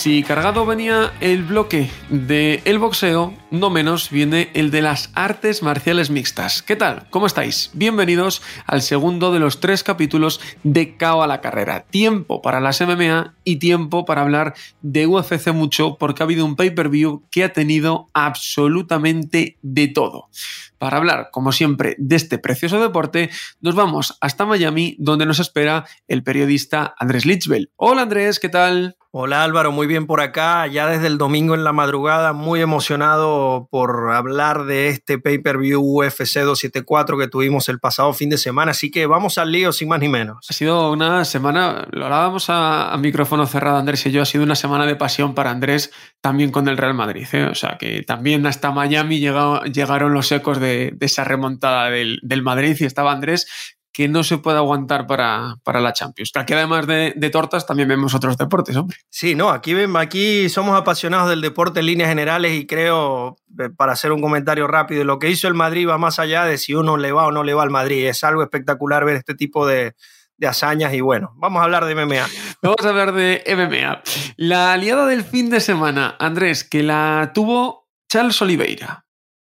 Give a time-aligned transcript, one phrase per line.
[0.00, 5.62] Si cargado venía el bloque del el boxeo, no menos viene el de las artes
[5.62, 6.62] marciales mixtas.
[6.62, 7.06] ¿Qué tal?
[7.10, 7.68] ¿Cómo estáis?
[7.74, 11.84] Bienvenidos al segundo de los tres capítulos de Cao a la carrera.
[11.84, 16.56] Tiempo para las MMA y tiempo para hablar de UFC mucho porque ha habido un
[16.56, 20.30] pay-per-view que ha tenido absolutamente de todo.
[20.78, 23.28] Para hablar, como siempre, de este precioso deporte,
[23.60, 27.70] nos vamos hasta Miami, donde nos espera el periodista Andrés Lichbel.
[27.76, 28.96] Hola Andrés, ¿qué tal?
[29.12, 33.66] Hola Álvaro, muy bien por acá, ya desde el domingo en la madrugada, muy emocionado
[33.68, 38.92] por hablar de este pay-per-view UFC 274 que tuvimos el pasado fin de semana, así
[38.92, 40.46] que vamos al lío sin más ni menos.
[40.48, 44.54] Ha sido una semana, lo hablábamos a, micrófono cerrado Andrés y yo, ha sido una
[44.54, 47.46] semana de pasión para Andrés también con el Real Madrid, ¿eh?
[47.46, 52.84] o sea que también hasta Miami llegaron los ecos de, esa remontada del Madrid y
[52.84, 53.48] estaba Andrés
[53.92, 56.30] que no se puede aguantar para, para la Champions.
[56.36, 58.96] Aquí además de, de, tortas también vemos otros deportes, hombre.
[59.10, 63.92] Sí, no, aquí, aquí somos apasionados del deporte en líneas generales y creo, eh, para
[63.92, 66.96] hacer un comentario rápido, lo que hizo el Madrid va más allá de si uno
[66.96, 68.06] le va o no le va al Madrid.
[68.06, 69.94] Es algo espectacular ver este tipo de,
[70.40, 72.26] de hazañas y bueno, vamos a hablar de MMA.
[72.62, 74.02] Vamos a hablar de MMA.
[74.36, 79.04] La aliada del fin de semana, Andrés, que la tuvo Charles Oliveira.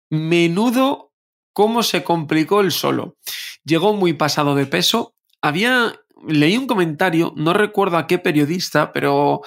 [0.09, 1.10] Menudo
[1.53, 3.17] cómo se complicó el solo.
[3.63, 5.15] Llegó muy pasado de peso.
[5.41, 5.93] Había.
[6.27, 9.41] Leí un comentario, no recuerdo a qué periodista, pero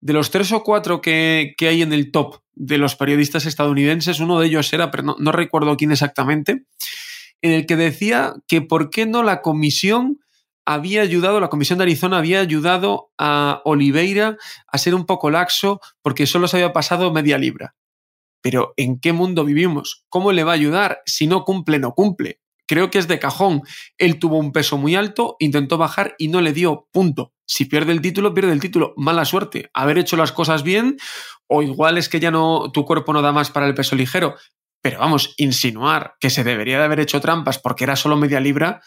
[0.00, 4.20] de los tres o cuatro que, que hay en el top de los periodistas estadounidenses,
[4.20, 6.66] uno de ellos era, pero no, no recuerdo quién exactamente,
[7.42, 10.20] en el que decía que por qué no la comisión
[10.64, 14.36] había ayudado, la Comisión de Arizona había ayudado a Oliveira
[14.68, 17.74] a ser un poco laxo porque solo se había pasado media libra.
[18.42, 20.04] Pero ¿en qué mundo vivimos?
[20.08, 22.40] ¿Cómo le va a ayudar si no cumple, no cumple?
[22.66, 23.62] Creo que es de cajón.
[23.98, 27.32] Él tuvo un peso muy alto, intentó bajar y no le dio punto.
[27.44, 28.94] Si pierde el título, pierde el título.
[28.96, 29.70] Mala suerte.
[29.74, 30.96] Haber hecho las cosas bien,
[31.48, 34.36] o igual es que ya no, tu cuerpo no da más para el peso ligero.
[34.80, 38.80] Pero vamos, insinuar que se debería de haber hecho trampas porque era solo media libra,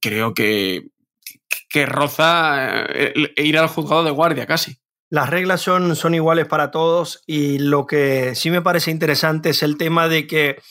[0.00, 0.88] creo que,
[1.68, 4.78] que roza eh, ir al juzgado de guardia casi.
[5.10, 9.64] Las reglas son, son iguales para todos y lo que sí me parece interesante es
[9.64, 10.62] el tema de que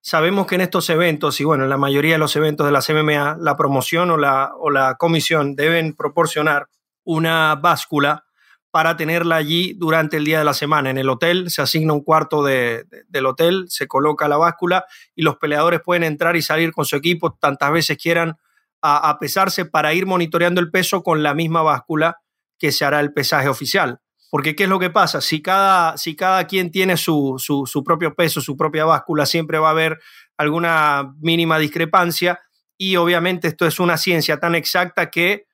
[0.00, 2.88] sabemos que en estos eventos, y bueno, en la mayoría de los eventos de las
[2.88, 6.68] MMA, la promoción o la, o la comisión deben proporcionar
[7.02, 8.26] una báscula
[8.70, 10.90] para tenerla allí durante el día de la semana.
[10.90, 14.84] En el hotel se asigna un cuarto de, de, del hotel, se coloca la báscula
[15.16, 18.38] y los peleadores pueden entrar y salir con su equipo tantas veces quieran
[18.80, 22.18] a, a pesarse para ir monitoreando el peso con la misma báscula
[22.60, 23.98] que se hará el pesaje oficial.
[24.30, 25.20] Porque ¿qué es lo que pasa?
[25.20, 29.68] Si cada, si cada quien tiene su, su, propio peso, su propia báscula, siempre va
[29.68, 29.98] a haber
[30.36, 32.38] alguna mínima discrepancia
[32.78, 35.46] y obviamente esto es una ciencia tan exacta que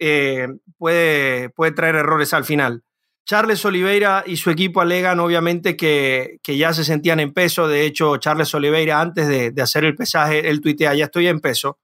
[0.00, 2.82] eh, puede, puede traer errores al final.
[3.24, 7.66] Charles Oliveira y su equipo alegan obviamente que, que, ya se sentían en peso.
[7.68, 11.40] De hecho, Charles Oliveira antes de, de hacer el pesaje, él tuitea, ya estoy en
[11.40, 11.78] peso.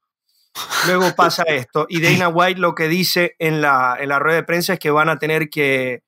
[0.87, 1.87] Luego pasa esto.
[1.89, 4.91] Y Dana White lo que dice en la, en la rueda de prensa es que
[4.91, 6.03] van a tener que,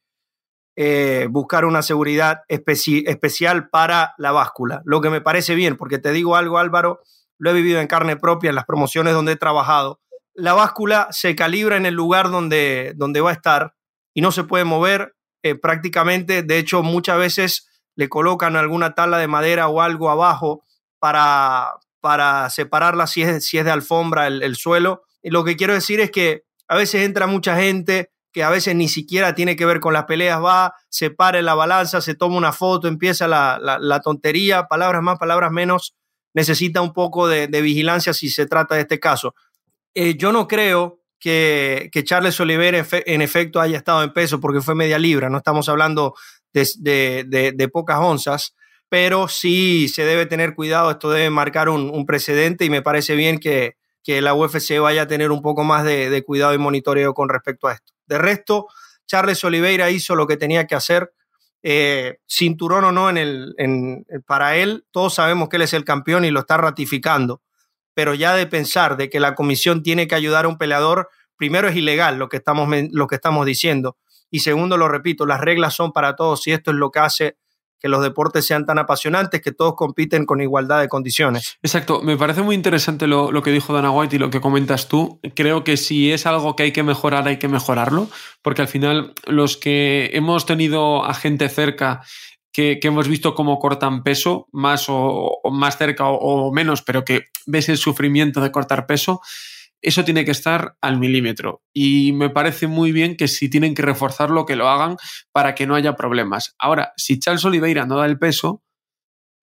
[0.76, 5.98] eh, buscar una seguridad especi especial para la báscula, lo que me parece bien, porque
[5.98, 7.00] te digo algo Álvaro,
[7.38, 10.00] lo he vivido en carne propia en las promociones donde he trabajado.
[10.34, 13.74] La báscula se calibra en el lugar donde, donde va a estar
[14.14, 19.18] y no se puede mover eh, prácticamente, de hecho muchas veces le colocan alguna tabla
[19.18, 20.64] de madera o algo abajo
[20.98, 25.04] para, para separarla si es, si es de alfombra el, el suelo.
[25.22, 28.74] Y lo que quiero decir es que a veces entra mucha gente, que a veces
[28.74, 32.14] ni siquiera tiene que ver con las peleas, va, se para en la balanza, se
[32.14, 35.94] toma una foto, empieza la, la, tontería, palabras más, palabras menos,
[36.34, 39.34] necesita un poco de, vigilancia si se trata de este caso.
[39.94, 44.12] Eh, yo no creo que, que Charles Oliveira en, fe, en, efecto haya estado en
[44.12, 46.14] peso porque fue media libra, no estamos hablando
[46.52, 48.54] de, de pocas onzas,
[48.94, 53.38] pero sí se debe tener cuidado, esto debe marcar un, precedente y me parece bien
[53.38, 53.74] que,
[54.04, 57.66] que la UFC vaya a tener un poco más de, cuidado y monitoreo con respecto
[57.66, 57.92] a esto.
[58.06, 58.68] De resto,
[59.04, 61.12] Charles Oliveira hizo lo que tenía que hacer,
[61.64, 66.24] eh, cinturón o no en el, para él, todos sabemos que él es el campeón
[66.24, 67.42] y lo está ratificando,
[67.94, 71.66] pero ya de pensar de que la comisión tiene que ayudar a un peleador, primero
[71.66, 73.96] es ilegal lo que estamos, lo que estamos diciendo.
[74.30, 77.38] Y segundo, lo repito, las reglas son para todos y esto es lo que hace
[77.84, 81.58] que los deportes sean tan apasionantes, que todos compiten con igualdad de condiciones.
[81.62, 84.88] Exacto, me parece muy interesante lo, lo, que dijo Dana White y lo que comentas
[84.88, 85.20] tú.
[85.34, 88.08] Creo que si es algo que hay que mejorar, hay que mejorarlo,
[88.40, 92.00] porque al final los que hemos tenido a gente cerca
[92.52, 97.04] que, que hemos visto cómo cortan peso, más o, más cerca o, o menos, pero
[97.04, 99.20] que ves el sufrimiento de cortar peso,
[99.84, 101.62] eso tiene que estar al milímetro.
[101.72, 104.96] Y me parece muy bien que si tienen que reforzarlo, que lo hagan
[105.30, 106.54] para que no haya problemas.
[106.58, 108.62] Ahora, si Charles Oliveira no da el peso,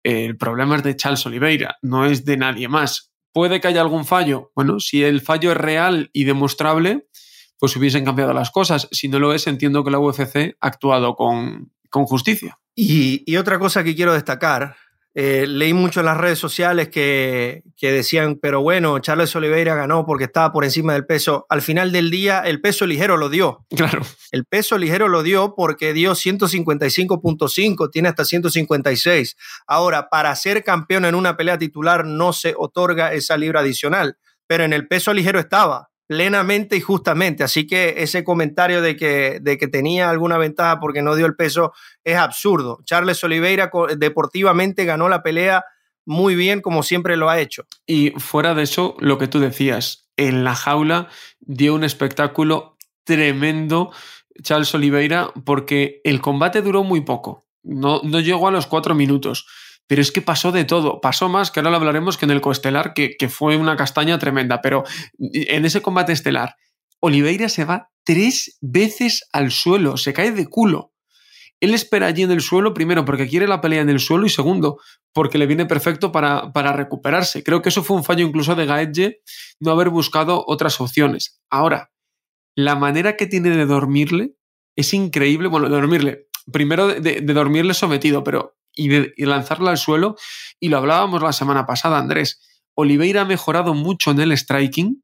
[0.02, 3.12] el problema es de Charles Oliveira, no es de nadie más.
[3.32, 4.50] ¿Puede que haya algún fallo?
[4.56, 7.06] Bueno, si el fallo es real y demostrable,
[7.58, 8.88] pues hubiesen cambiado las cosas.
[8.90, 12.58] Si no lo es, entiendo que la UFC ha actuado con, con justicia.
[12.74, 14.76] Y, y, otra cosa que quiero destacar
[15.14, 20.06] eh, leí mucho en las redes sociales que, que, decían, pero bueno, Charles Oliveira ganó
[20.06, 21.46] porque estaba por encima del peso.
[21.48, 23.66] Al final del día, el peso ligero lo dio.
[23.74, 24.02] Claro.
[24.30, 29.36] El peso ligero lo dio porque dio 155.5, tiene hasta 156.
[29.66, 34.16] Ahora, para ser campeón en una pelea titular no se otorga esa libra adicional,
[34.46, 37.44] pero en el peso ligero estaba plenamente y justamente.
[37.44, 41.36] Así que ese comentario de que, de que tenía alguna ventaja porque no dio el
[41.36, 41.72] peso
[42.02, 42.80] es absurdo.
[42.84, 45.64] Charles Oliveira deportivamente ganó la pelea
[46.04, 47.64] muy bien como siempre lo ha hecho.
[47.86, 51.06] Y fuera de eso, lo que tú decías, en la jaula
[51.38, 53.92] dio un espectáculo tremendo
[54.42, 57.46] Charles Oliveira porque el combate duró muy poco.
[57.62, 59.46] No, no llegó a los cuatro minutos
[59.90, 61.00] pero es que pasó de todo.
[61.00, 64.60] Pasó más, que ahora lo hablaremos, que en el coestelar, que, fue una castaña tremenda.
[64.62, 64.84] Pero
[65.18, 66.54] en ese combate estelar,
[67.00, 70.92] Oliveira se va tres veces al suelo, se cae de culo.
[71.58, 74.28] Él espera allí en el suelo, primero, porque quiere la pelea en el suelo, y
[74.28, 74.78] segundo,
[75.12, 77.42] porque le viene perfecto para, para recuperarse.
[77.42, 79.22] Creo que eso fue un fallo incluso de Gaedge,
[79.58, 81.40] no haber buscado otras opciones.
[81.50, 81.90] Ahora,
[82.54, 84.36] la manera que tiene de dormirle
[84.76, 85.48] es increíble.
[85.48, 90.16] Bueno, de dormirle, primero de dormirle sometido, pero y, lanzarla al suelo.
[90.58, 92.40] Y lo hablábamos la semana pasada, Andrés.
[92.74, 95.02] Oliveira ha mejorado mucho en el striking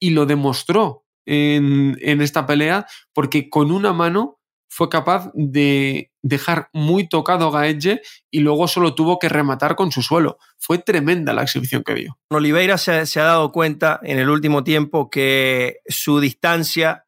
[0.00, 4.38] y lo demostró en, esta pelea porque con una mano
[4.70, 8.00] fue capaz de dejar muy tocado a Gaedge
[8.30, 10.38] y luego solo tuvo que rematar con su suelo.
[10.58, 12.18] Fue tremenda la exhibición que dio.
[12.30, 17.06] Oliveira se, se, ha dado cuenta en el último tiempo que su distancia,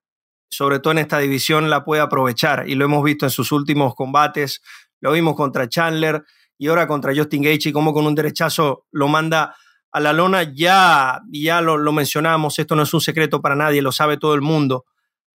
[0.50, 3.94] sobre todo en esta división, la puede aprovechar y lo hemos visto en sus últimos
[3.94, 4.62] combates
[5.00, 6.22] lo vimos contra Chandler
[6.58, 9.56] y ahora contra Justin Gaethje, como con un derechazo lo manda
[9.92, 10.42] a la lona.
[10.54, 14.34] Ya, ya lo, lo mencionamos, esto no es un secreto para nadie, lo sabe todo
[14.34, 14.84] el mundo.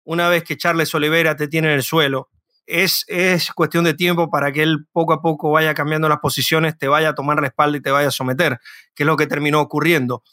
[0.04, 2.30] Una vez que Charles Oliveira te tiene en el suelo,
[2.68, 6.78] es, es, cuestión de tiempo para que él poco a poco vaya cambiando las posiciones,
[6.78, 8.60] te vaya a tomar la espalda y te vaya a someter,
[8.94, 10.24] que es lo que terminó ocurriendo.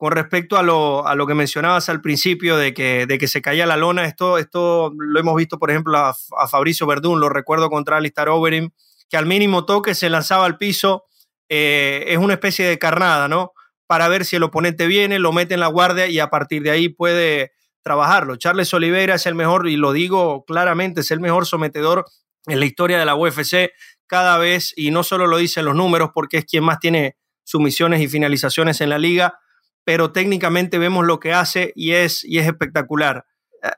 [0.00, 3.42] Con respecto a lo, a lo que mencionabas al principio de que, de que se
[3.42, 7.28] caía la lona, esto, esto lo hemos visto, por ejemplo, a, a Fabricio Verdún, lo
[7.28, 8.70] recuerdo contra Alistair Overeem,
[9.10, 11.04] que al mínimo toque se lanzaba al piso,
[11.50, 13.52] eh, es una especie de carnada, ¿no?
[13.86, 16.70] Para ver si el oponente viene, lo mete en la guardia y a partir de
[16.70, 18.36] ahí puede trabajarlo.
[18.36, 22.06] Charles Oliveira es el mejor, y lo digo claramente, es el mejor sometedor
[22.46, 23.70] en la historia de la UFC
[24.06, 28.00] cada vez, y no solo lo dicen los números, porque es quien más tiene sumisiones
[28.00, 29.38] y finalizaciones en la liga,
[29.90, 33.26] pero técnicamente vemos lo que hace y es, y es espectacular.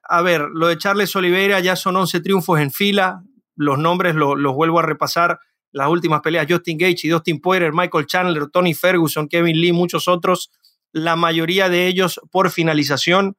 [0.06, 3.22] A ver, lo de Charles Oliveira ya son 11 triunfos en fila,
[3.56, 5.40] los nombres los, vuelvo a repasar,
[5.70, 10.06] las últimas peleas, Justin Gage y Dustin Poirier, Michael Chandler, Tony Ferguson, Kevin Lee, muchos
[10.06, 10.50] otros,
[10.92, 13.38] la mayoría de ellos por finalización.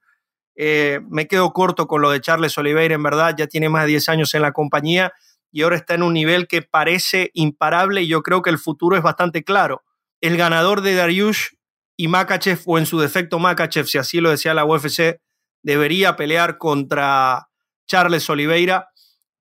[0.56, 3.90] Eh, me quedo corto con lo de Charles Oliveira, en verdad, ya tiene más de
[3.90, 5.14] 10 años en la compañía
[5.52, 8.98] y ahora está en un nivel que parece imparable y yo creo que el futuro
[8.98, 9.84] es bastante claro.
[10.22, 11.50] El ganador de Dariush
[11.98, 15.20] y Makachev, o en su defecto Makachev, si así lo decía la UFC,
[15.64, 17.48] debería pelear contra
[17.88, 18.90] Charles Oliveira.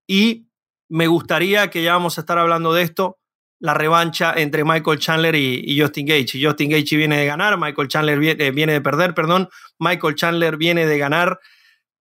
[0.06, 0.47] Y
[0.88, 3.18] me gustaría que ya vamos a estar hablando de esto,
[3.59, 6.37] la revancha entre Michael Chandler y, Justin Gage.
[6.37, 10.14] Y Justin Gage viene de ganar, Michael Chandler viene, eh, viene de perder, perdón, Michael
[10.16, 11.38] Chandler viene de ganar,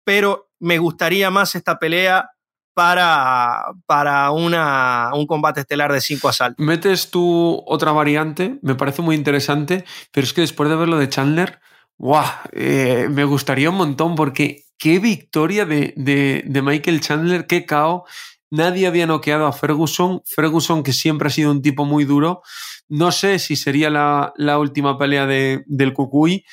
[0.05, 2.31] pero me gustaría más esta pelea
[2.79, 6.65] para, para una, un combate estelar de cinco asaltos.
[6.65, 10.97] Metes tú otra variante, me parece muy interesante, pero es que después de ver lo
[10.97, 11.59] de Chandler,
[11.97, 12.25] ¡guau!
[12.53, 18.05] Eh, me gustaría un montón porque qué victoria de, de, Michael Chandler, qué cao.
[18.49, 20.23] Nadie había noqueado a Ferguson.
[20.25, 22.43] Ferguson, que siempre ha sido un tipo muy duro.
[22.89, 26.45] No sé si sería la, la última pelea de, del Cucuy.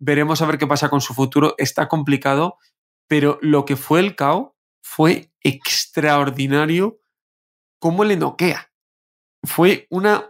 [0.00, 1.54] Veremos a ver qué pasa con su futuro.
[1.56, 2.56] Está complicado,
[3.06, 4.56] pero lo que fue el KO
[4.90, 6.98] fue extraordinario
[7.78, 8.72] cómo le noquea.
[9.44, 10.26] Fue una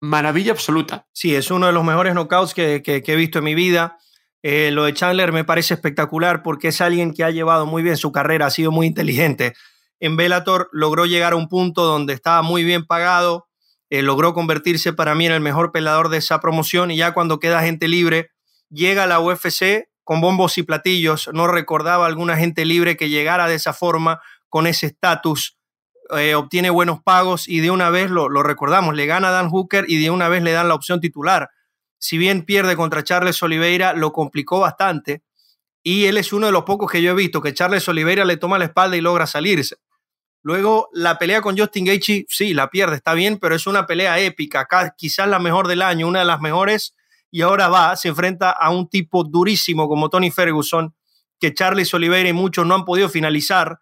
[0.00, 1.08] maravilla absoluta.
[1.12, 3.96] Sí, es uno de los mejores knockouts que, he visto en mi vida.
[4.42, 7.96] Eh, lo de Chandler me parece espectacular porque es alguien que ha llevado muy bien
[7.96, 9.54] su carrera, ha sido muy inteligente.
[9.98, 13.48] En Bellator logró llegar a un punto donde estaba muy bien pagado,
[13.88, 17.40] eh, logró convertirse para mí en el mejor peleador de esa promoción y ya cuando
[17.40, 18.30] queda gente libre,
[18.68, 21.30] llega a la UFC con bombos y platillos.
[21.32, 25.56] No recordaba alguna gente libre que llegara de esa forma, con ese estatus.
[26.16, 29.48] Eh, obtiene buenos pagos y de una vez lo, lo, recordamos, le gana a Dan
[29.48, 31.50] Hooker y de una vez le dan la opción titular.
[31.98, 35.22] Si bien pierde contra Charles Oliveira, lo complicó bastante
[35.82, 38.36] y él es uno de los pocos que yo he visto que Charles Oliveira le
[38.36, 39.76] toma la espalda y logra salirse.
[40.42, 44.18] Luego la pelea con Justin Gaethje, sí, la pierde, está bien, pero es una pelea
[44.18, 44.66] épica,
[44.96, 46.94] quizás la mejor del año, una de las mejores
[47.32, 50.94] y ahora va, se enfrenta a un tipo durísimo como Tony Ferguson,
[51.40, 53.80] que Charles Oliveira y muchos no han podido finalizar,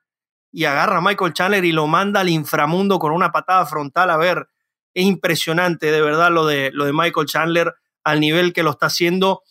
[0.52, 4.10] y agarra a Michael Chandler y lo manda al inframundo con una patada frontal.
[4.10, 4.48] A ver,
[4.94, 8.86] es impresionante de verdad lo de, lo de Michael Chandler al nivel que lo está
[8.86, 9.42] haciendo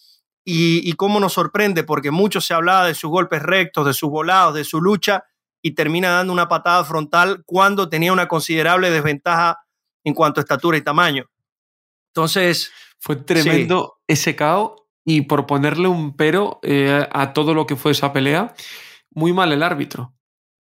[0.44, 4.10] y, y cómo nos sorprende, porque mucho se hablaba de sus golpes rectos, de sus
[4.10, 5.26] volados, de su lucha,
[5.62, 9.60] y termina dando una patada frontal cuando tenía una considerable desventaja
[10.06, 11.30] en cuanto a estatura y tamaño.
[12.14, 14.74] Entonces, fue tremendo ese caos
[15.06, 18.54] y por ponerle un pero eh, a todo lo que fue esa pelea,
[19.12, 20.14] muy mal el árbitro.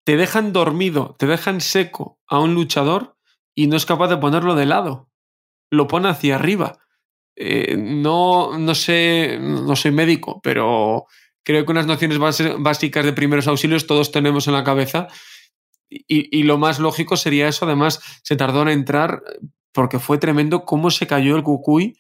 [0.05, 3.17] Te dejan dormido, te dejan seco a un luchador
[3.55, 5.11] y no es capaz de ponerlo de lado.
[5.71, 6.79] Lo pone hacia arriba.
[7.37, 11.07] Eh, no, no sé, no soy médico, pero
[11.43, 15.09] creo que unas nociones básicas de primeros auxilios todos tenemos en la cabeza.
[15.89, 17.67] Y, y, lo más lógico sería eso.
[17.67, 19.23] Además, se tardó en entrar
[19.75, 21.99] porque fue tremendo cómo se cayó el Cucuy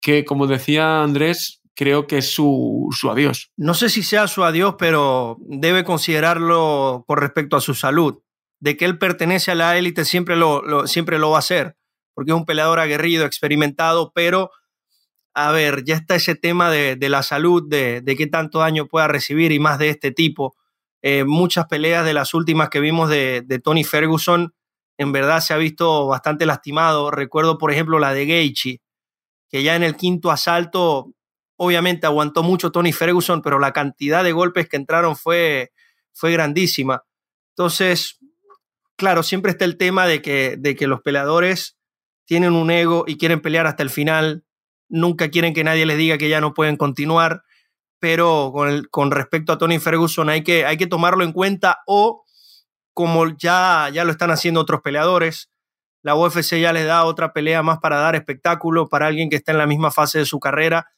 [0.00, 3.52] que, como decía Andrés, creo que es su, su, adiós.
[3.56, 8.18] No sé si sea su adiós, pero debe considerarlo con respecto a su salud.
[8.58, 11.76] De que él pertenece a la élite siempre lo, siempre lo va a hacer,
[12.14, 14.50] porque es un peleador aguerrido, experimentado, pero
[15.34, 18.86] a ver, ya está ese tema de, de la salud, de, de, qué tanto daño
[18.86, 20.56] pueda recibir y más de este tipo.
[21.00, 24.54] Eh, muchas peleas de las últimas que vimos de, de, Tony Ferguson,
[25.02, 27.10] en verdad se ha visto bastante lastimado.
[27.10, 28.80] Recuerdo, por ejemplo, la de Gaethje,
[29.48, 31.12] que ya en el quinto asalto,
[31.56, 35.72] obviamente aguantó mucho Tony Ferguson, pero la cantidad de golpes que entraron fue,
[36.12, 37.04] fue grandísima.
[37.50, 38.18] Entonces,
[38.96, 41.76] claro, siempre está el tema de que, de que los peleadores
[42.24, 44.44] tienen un ego y quieren pelear hasta el final,
[44.88, 47.42] nunca quieren que nadie les diga que ya no pueden continuar,
[47.98, 51.78] pero con, el, con respecto a Tony Ferguson hay que, hay que tomarlo en cuenta
[51.86, 52.24] o
[52.94, 55.50] como ya, ya lo están haciendo otros peleadores,
[56.02, 59.52] la UFC ya les da otra pelea más para dar espectáculo para alguien que está
[59.52, 60.88] en la misma fase de su carrera,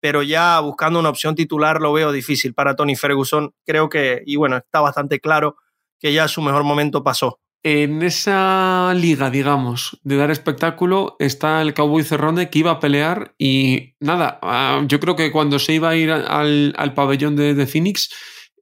[0.00, 3.52] pero ya buscando una opción titular lo veo difícil para Tony Ferguson.
[3.66, 5.56] Creo que, y bueno, está bastante claro
[6.00, 7.40] que ya su mejor momento pasó.
[7.62, 13.34] En esa liga, digamos, de dar espectáculo, está el Cowboy Cerrone que iba a pelear
[13.38, 17.54] y nada, ah, yo creo que cuando se iba a ir al, al pabellón de,
[17.54, 18.10] de Phoenix,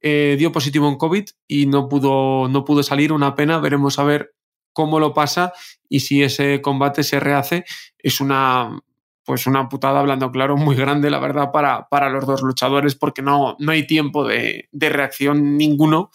[0.03, 4.03] eh, dio positivo en COVID y no pudo, no pudo salir, una pena, veremos a
[4.03, 4.35] ver
[4.73, 5.53] cómo lo pasa
[5.87, 7.63] y si ese combate se rehace,
[7.99, 8.79] es una,
[9.23, 13.21] pues una putada, hablando claro, muy grande, la verdad, para, para los dos luchadores, porque
[13.21, 16.11] no, no hay tiempo de, de reacción ninguno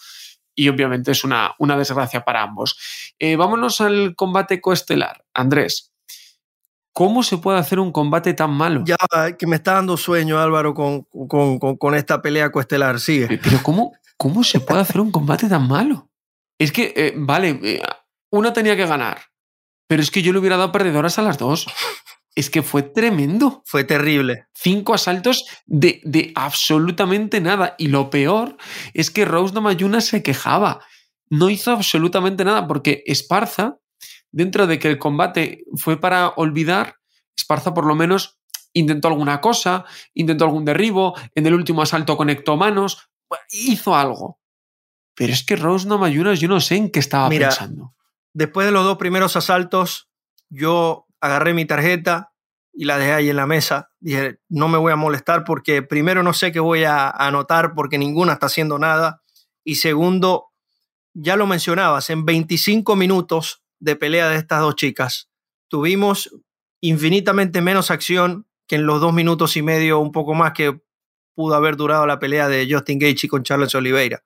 [0.53, 2.77] y obviamente es una, una desgracia para ambos.
[3.17, 5.25] Eh, vámonos al combate coestelar.
[5.33, 5.88] Andrés,
[6.93, 8.83] ¿cómo se puede hacer un combate tan malo?
[8.85, 8.97] Ya,
[9.37, 12.99] que me está dando sueño, Álvaro, con, con, con, con esta pelea coestelar.
[12.99, 13.39] Sigue.
[13.41, 16.09] Pero ¿cómo, ¿cómo se puede hacer un combate tan malo?
[16.57, 17.81] Es que, eh, vale, eh,
[18.31, 19.21] una tenía que ganar,
[19.87, 21.67] pero es que yo le hubiera dado perdedoras a las dos.
[22.35, 23.63] Es que fue tremendo.
[23.65, 24.45] Fue terrible.
[24.53, 27.75] Cinco asaltos de, de absolutamente nada.
[27.77, 28.55] Y lo peor
[28.93, 30.79] es que Rose Namayuna se quejaba.
[31.29, 33.78] No hizo absolutamente nada porque Esparza,
[34.31, 36.95] dentro de que el combate fue para olvidar,
[37.35, 38.39] Esparza por lo menos
[38.73, 43.09] intentó alguna cosa, intentó algún derribo, en el último asalto conectó manos,
[43.49, 44.39] hizo algo.
[45.15, 47.93] Pero es que Rose Namayunas yo no sé en qué estaba Mira, pensando.
[48.33, 50.09] Después de los dos primeros asaltos,
[50.49, 52.31] yo agarré mi tarjeta
[52.73, 53.91] y la dejé ahí en la mesa.
[53.99, 57.97] Dije, no me voy a molestar porque primero no sé qué voy a anotar porque
[57.97, 59.21] ninguna está haciendo nada.
[59.63, 60.51] Y segundo,
[61.13, 65.29] ya lo mencionabas, en 25 minutos de pelea de estas dos chicas,
[65.67, 66.29] tuvimos
[66.81, 70.79] infinitamente menos acción que en los dos minutos y medio, un poco más que
[71.33, 74.23] pudo haber durado la pelea de Justin Gaethje con Charles Oliveira.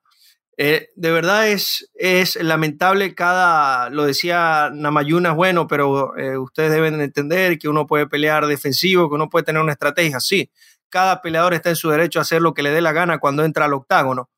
[0.56, 7.00] Eh, de verdad es, es lamentable cada, lo decía Namayuna, bueno, pero eh, ustedes deben
[7.00, 10.50] entender que uno puede pelear defensivo, que uno puede tener una estrategia, sí,
[10.88, 13.44] cada peleador está en su derecho a hacer lo que le dé la gana cuando
[13.44, 14.30] entra al octágono,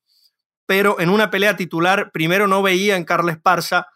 [0.65, 3.87] pero en una pelea titular, primero no veía en Carla Esparza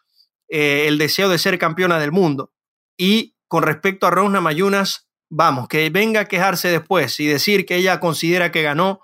[0.51, 2.51] eh, el deseo de ser campeona del mundo,
[2.95, 7.77] y con respecto a Rose Namayunas, vamos, que venga a quejarse después y decir que
[7.77, 9.01] ella considera que ganó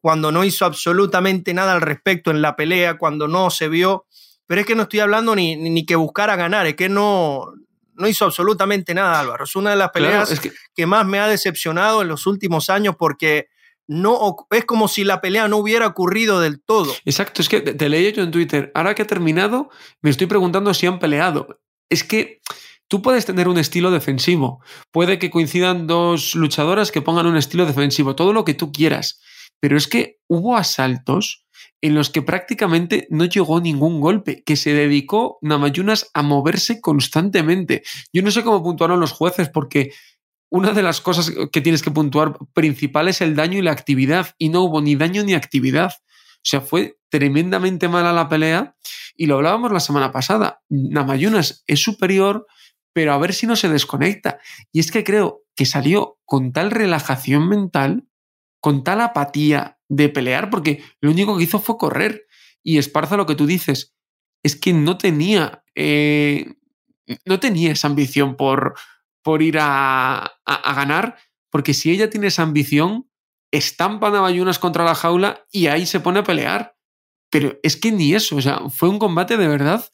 [0.00, 4.06] cuando no hizo absolutamente nada al respecto en la pelea, cuando no se vio.
[4.46, 7.52] Pero es que no estoy hablando ni, ni que buscara ganar, es que no,
[8.00, 9.44] no hizo absolutamente nada, Álvaro.
[9.44, 10.40] Es una de las peleas
[10.74, 10.86] que...
[10.86, 13.48] más me ha decepcionado en los últimos años porque
[13.90, 16.94] no es como si la pelea no hubiera ocurrido del todo.
[17.04, 19.68] Exacto, es que te, leí yo en Twitter, ahora que ha terminado,
[20.00, 21.58] me estoy preguntando si han peleado.
[21.90, 22.40] Es que
[22.86, 27.66] tú puedes tener un estilo defensivo, puede que coincidan dos luchadoras que pongan un estilo
[27.66, 29.20] defensivo, todo lo que tú quieras,
[29.58, 31.44] pero es que hubo asaltos
[31.80, 37.82] en los que prácticamente no llegó ningún golpe, que se dedicó Namayunas a moverse constantemente.
[38.12, 39.90] Yo no sé cómo puntuaron los jueces, porque
[40.50, 44.34] una de las cosas que tienes que puntuar principal es el daño y la actividad,
[44.36, 45.92] y no hubo ni daño ni actividad.
[45.92, 48.76] O sea, fue tremendamente mala la pelea,
[49.16, 50.62] y lo hablábamos la semana pasada.
[50.68, 52.46] Namayunas es superior,
[52.92, 54.40] pero a ver si no se desconecta.
[54.72, 58.08] Y es que creo que salió con tal relajación mental,
[58.60, 62.26] con tal apatía de pelear porque lo único que hizo fue correr.
[62.62, 63.94] Y Esparza lo que tú dices
[64.42, 66.54] es que no tenía, eh,
[67.24, 68.74] no tenía esa ambición por,
[69.22, 71.18] por ir a, ganar,
[71.50, 73.08] porque si ella tiene esa ambición,
[73.50, 76.76] estampa a contra la jaula y ahí se pone a pelear.
[77.30, 79.88] Pero es que ni eso, o sea, fue un combate de verdad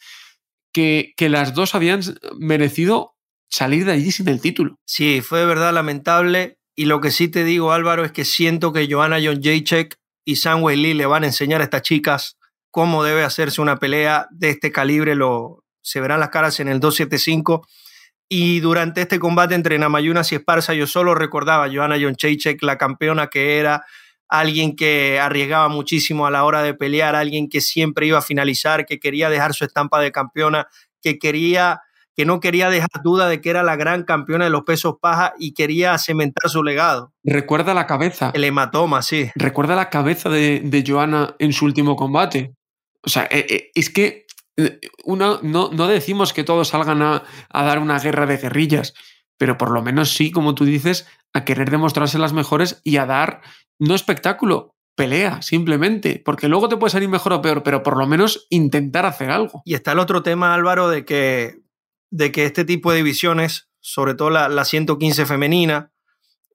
[0.73, 2.03] que, que las dos habían
[2.39, 3.17] merecido
[3.51, 4.79] salir de allí sin el título.
[4.87, 6.59] Sí, fue de verdad lamentable.
[6.75, 10.37] Y lo que sí te digo, Álvaro, es que siento que Joanna John Jacek y
[10.37, 12.37] Sang Lee le van a enseñar a estas chicas
[12.71, 15.15] cómo debe hacerse una pelea de este calibre.
[15.15, 17.67] Lo, se verán las caras en el 275.
[18.29, 22.63] Y durante este combate entre Namayunas y Esparza, yo solo recordaba a Joanna John Jacek,
[22.63, 23.85] la campeona que era,
[24.29, 28.85] alguien que arriesgaba muchísimo a la hora de pelear, alguien que siempre iba a finalizar,
[28.85, 30.67] que quería dejar su estampa de campeona,
[31.01, 31.81] que quería
[32.17, 35.35] que no quería dejar duda de que era la gran campeona de los pesos paja
[35.39, 37.13] y quería cementar su legado.
[37.23, 38.31] Recuerda la cabeza.
[38.33, 39.31] El hematoma, sí.
[39.35, 42.55] Recuerda la cabeza de, de Joana en su último combate.
[43.03, 44.26] O sea, eh, eh, es que
[45.05, 48.95] una, no, no, decimos que todos salgan a, a, dar una guerra de guerrillas,
[49.37, 53.07] pero por lo menos sí, como tú dices, a querer demostrarse las mejores y a
[53.07, 53.43] dar,
[53.79, 58.07] no espectáculo, pelea, simplemente, porque luego te puede salir mejor o peor, pero por lo
[58.07, 59.63] menos intentar hacer algo.
[59.65, 61.67] Y está el otro tema, Álvaro, de que
[62.11, 65.93] de que este tipo de divisiones, sobre todo la, 115 femenina,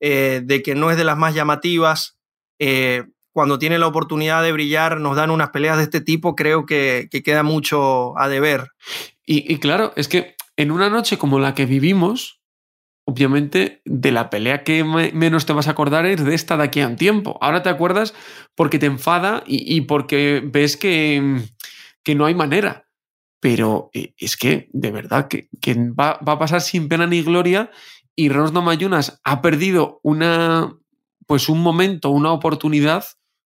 [0.00, 2.18] eh, de que no es de las más llamativas,
[2.58, 6.66] eh, cuando tiene la oportunidad de brillar, nos dan unas peleas de este tipo, creo
[6.66, 8.70] que, queda mucho a deber.
[9.24, 12.40] Y, claro, es que en una noche como la que vivimos,
[13.04, 16.80] obviamente de la pelea que menos te vas a acordar es de esta de aquí
[16.80, 17.38] a un tiempo.
[17.40, 18.14] Ahora te acuerdas
[18.54, 21.40] porque te enfada y, porque ves que,
[22.02, 22.86] que no hay manera
[23.42, 27.72] pero eh, es que de verdad que, va, a pasar sin pena ni gloria
[28.14, 30.78] y Rosna Mayunas ha perdido una,
[31.26, 33.04] pues un momento, una oportunidad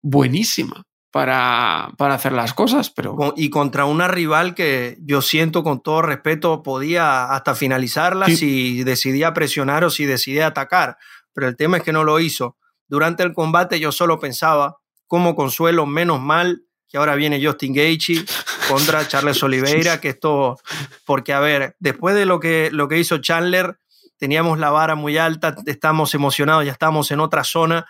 [0.01, 2.89] buenísima para, para, hacer las cosas.
[2.89, 3.33] Pero...
[3.35, 9.33] Y contra una rival que yo siento con todo respeto podía hasta finalizarla si decidía
[9.33, 10.97] presionar o si decidía atacar.
[11.33, 12.57] Pero el tema es que no lo hizo.
[12.87, 18.23] Durante el combate yo solo pensaba, como consuelo, menos mal que ahora viene Justin Gaethje
[18.69, 20.57] contra Charles Oliveira, que esto,
[21.05, 23.77] porque a ver, después de lo que, lo que hizo Chandler,
[24.17, 27.85] teníamos la vara muy alta, estamos emocionados, ya estamos en otra zona.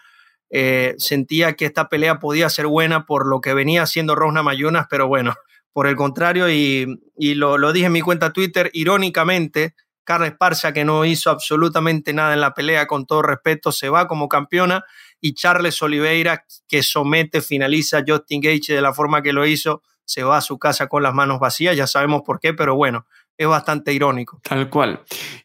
[0.50, 4.88] Eh, sentía que esta pelea podía ser buena por lo que venía haciendo Rosna Mayunas,
[4.90, 5.34] pero bueno,
[5.74, 10.72] por el contrario, y, y lo, lo, dije en mi cuenta Twitter, irónicamente, Carla Esparza,
[10.72, 14.86] que no hizo absolutamente nada en la pelea, con todo respeto, se va como campeona,
[15.20, 19.82] y Charles Oliveira, que somete, finaliza a Justin Gage de la forma que lo hizo,
[20.06, 23.06] se va a su casa con las manos vacías, ya sabemos por qué, pero bueno,
[23.38, 24.40] es bastante irónico.
[24.44, 25.02] Tal cual.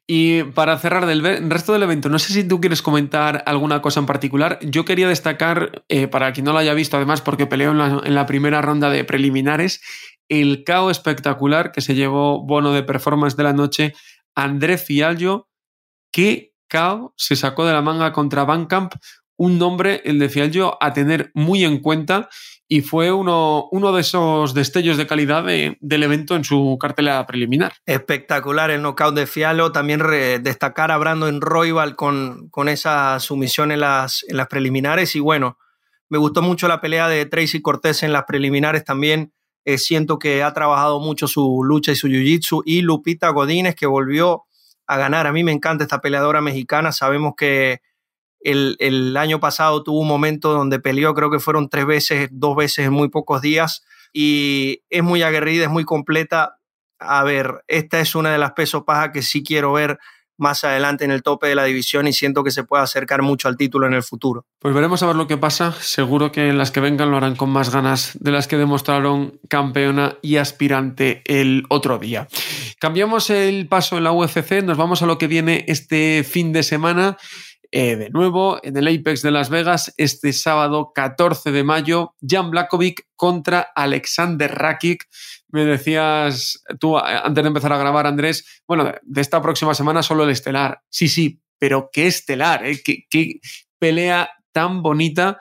[0.07, 4.01] Y para cerrar del resto del evento, no sé si tú quieres comentar alguna cosa
[4.01, 4.59] en particular.
[4.63, 8.27] Yo quería destacar, eh, para quien no lo haya visto, además, porque peleó en la,
[8.27, 9.83] primera ronda de preliminares,
[10.29, 13.95] el KO espectacular que se llevó bono de performance de la noche,
[14.35, 15.49] André Fiallo.
[16.11, 18.95] ¿Qué KO se sacó de la manga contra Van Camp?
[19.37, 22.29] Un nombre, el de Fiallo, a tener muy en cuenta
[22.73, 27.75] y fue uno, uno de esos destellos de calidad del evento en su cartelera preliminar.
[27.85, 30.01] Espectacular el knockout de Fialo, también
[30.43, 35.59] destacar a Brandon Royval con, con esa sumisión en las preliminares y bueno,
[36.09, 39.35] me gustó mucho la pelea de Tracy Cortés en las preliminares también.
[39.67, 42.63] Eh, siento que ha trabajado mucho su lucha y su jiu-jitsu.
[42.65, 44.45] Y Lupita Godínez, que volvió
[44.87, 45.27] a ganar.
[45.27, 46.91] A mí me encanta esta peleadora mexicana.
[46.91, 47.83] Sabemos que
[48.45, 52.87] el, año pasado tuvo un momento donde peleó, creo que fueron tres veces, dos veces
[52.87, 56.59] en muy pocos días, y es muy aguerrida, es muy completa.
[56.99, 59.99] A ver, esta es una de las pesos paja que sí quiero ver
[60.39, 63.49] más adelante en el tope de la división y siento que se puede acercar mucho
[63.49, 64.45] al título en el futuro.
[64.59, 65.73] Pues veremos a ver lo que pasa.
[65.73, 69.39] Seguro que en las que vengan lo harán con más ganas de las que demostraron
[69.49, 72.29] campeona y aspirante el otro día.
[72.81, 76.63] Cambiamos el paso en la UFC, nos vamos a lo que viene este fin de
[76.63, 77.17] semana.
[77.75, 82.51] Eh, de nuevo, en el Apex de Las Vegas, este sábado 14 de mayo, Jan
[82.51, 85.09] Blakovic contra Alexander Rakic
[85.53, 90.25] me decías tú antes de empezar a grabar, Andrés, bueno, de esta próxima semana solo
[90.25, 90.81] el estelar.
[90.89, 92.81] Sí, sí, pero qué estelar, ¿eh?
[92.83, 93.41] qué,
[93.79, 95.39] pelea tan bonita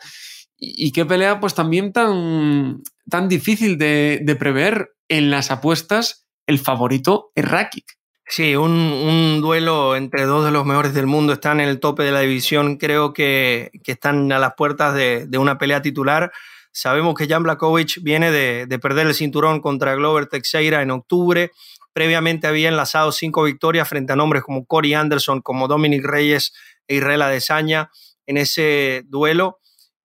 [0.57, 6.27] y, qué pelea pues también tan, tan difícil de, prever en las apuestas.
[6.45, 7.97] El favorito es Rakic.
[8.33, 11.33] Sí, un, duelo entre dos de los mejores del mundo.
[11.33, 12.77] Están en el tope de la división.
[12.77, 16.31] Creo que, están a las puertas de, de una pelea titular.
[16.71, 21.51] Sabemos que Jan Blakovic viene de, perder el cinturón contra Glover Teixeira en octubre.
[21.91, 26.53] Previamente había enlazado cinco victorias frente a nombres como Corey Anderson, como Dominic Reyes
[26.87, 27.91] e Israel Adesanya
[28.25, 29.59] en ese duelo.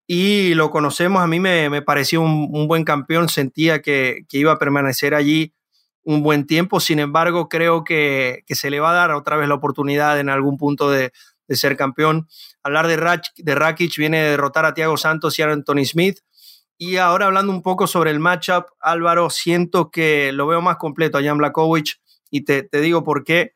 [0.08, 5.14] Y lo conocemos, a mí me, pareció un, buen campeón, sentía que, iba a permanecer
[5.14, 5.54] allí
[6.06, 6.80] un buen tiempo.
[6.80, 10.56] Sin embargo, creo que, se le va a dar otra vez la oportunidad en algún
[10.56, 11.12] punto de,
[11.48, 12.28] ser campeón.
[12.62, 12.96] Hablar de,
[13.36, 16.20] de Rakic viene de derrotar a Thiago Santos y a Anthony Smith.
[16.78, 21.18] Y ahora hablando un poco sobre el matchup, Álvaro, siento que lo veo más completo
[21.18, 23.52] a Jan Blakovic y te, digo por qué.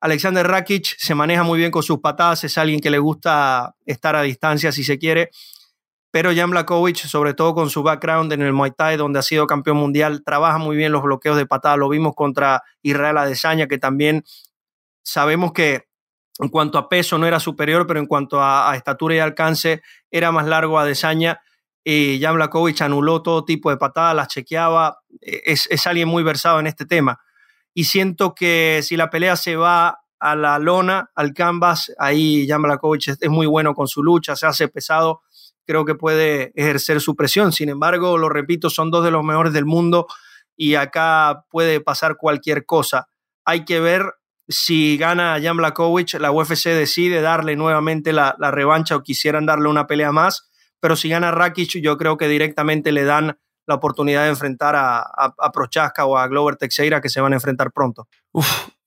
[0.00, 4.16] Alexander Rakic se maneja muy bien con sus patadas, es alguien que le gusta estar
[4.16, 5.30] a distancia si se quiere,
[6.10, 9.46] pero Jan Blakovic, sobre todo con su background en el Muay Thai, donde ha sido
[9.46, 11.78] campeón mundial, trabaja muy bien los bloqueos de patadas.
[11.78, 14.24] Lo vimos contra Israel Adesanya, que también
[15.02, 15.88] sabemos que
[16.40, 20.32] en cuanto a peso no era superior, pero en cuanto a, estatura y alcance era
[20.32, 21.40] más largo Adesanya
[21.84, 26.60] y Jan Blakovic anuló todo tipo de patadas, las chequeaba, e, es, alguien muy versado
[26.60, 27.20] en este tema.
[27.72, 32.62] Y siento que si la pelea se va a la lona, al canvas, ahí Jan
[32.62, 35.22] Blakovic es, muy bueno con su lucha, se hace pesado,
[35.70, 37.52] creo que puede ejercer su presión.
[37.52, 40.06] Sin embargo, lo repito, son dos de los mejores del mundo
[40.56, 43.08] y acá puede pasar cualquier cosa.
[43.44, 44.14] Hay que ver
[44.48, 49.86] si gana Jan Blakovic, la UFC decide darle nuevamente la revancha o quisieran darle una
[49.86, 54.30] pelea más pero si gana Rakic, yo creo que directamente le dan la oportunidad de
[54.30, 58.08] enfrentar a, Prochaska o a Glover Teixeira, que se van a enfrentar pronto.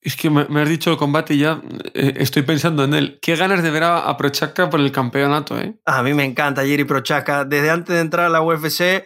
[0.04, 1.62] Es que me, has dicho el combate y ya
[1.94, 3.20] eh, estoy pensando en él.
[3.22, 5.76] Qué ganas de ver a, Prochaska por el campeonato, ¿eh?
[5.86, 7.46] A mí me encanta Jerry Prochaska.
[7.46, 9.06] Desde antes de entrar a la UFC,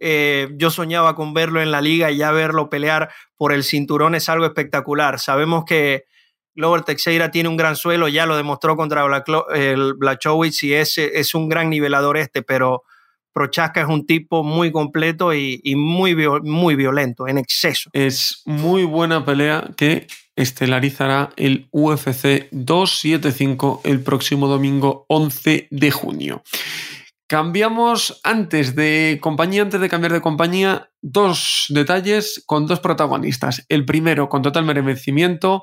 [0.00, 4.14] eh, yo soñaba con verlo en la liga y ya verlo pelear por el cinturón
[4.14, 5.18] es algo espectacular.
[5.18, 6.04] Sabemos que
[6.54, 9.06] Glover Teixeira tiene un gran suelo, ya lo demostró contra
[9.54, 12.82] el Blachowicz y es, es un gran nivelador este, pero
[13.38, 17.88] Prochaska es un tipo muy completo y, muy, muy violento, en exceso.
[17.92, 26.42] Es muy buena pelea que estelarizará el UFC 275 el próximo domingo 11 de junio.
[27.26, 33.66] Cambiamos antes de compañía, antes de cambiar de compañía, dos detalles con dos protagonistas.
[33.68, 35.62] El primero, con total merecimiento,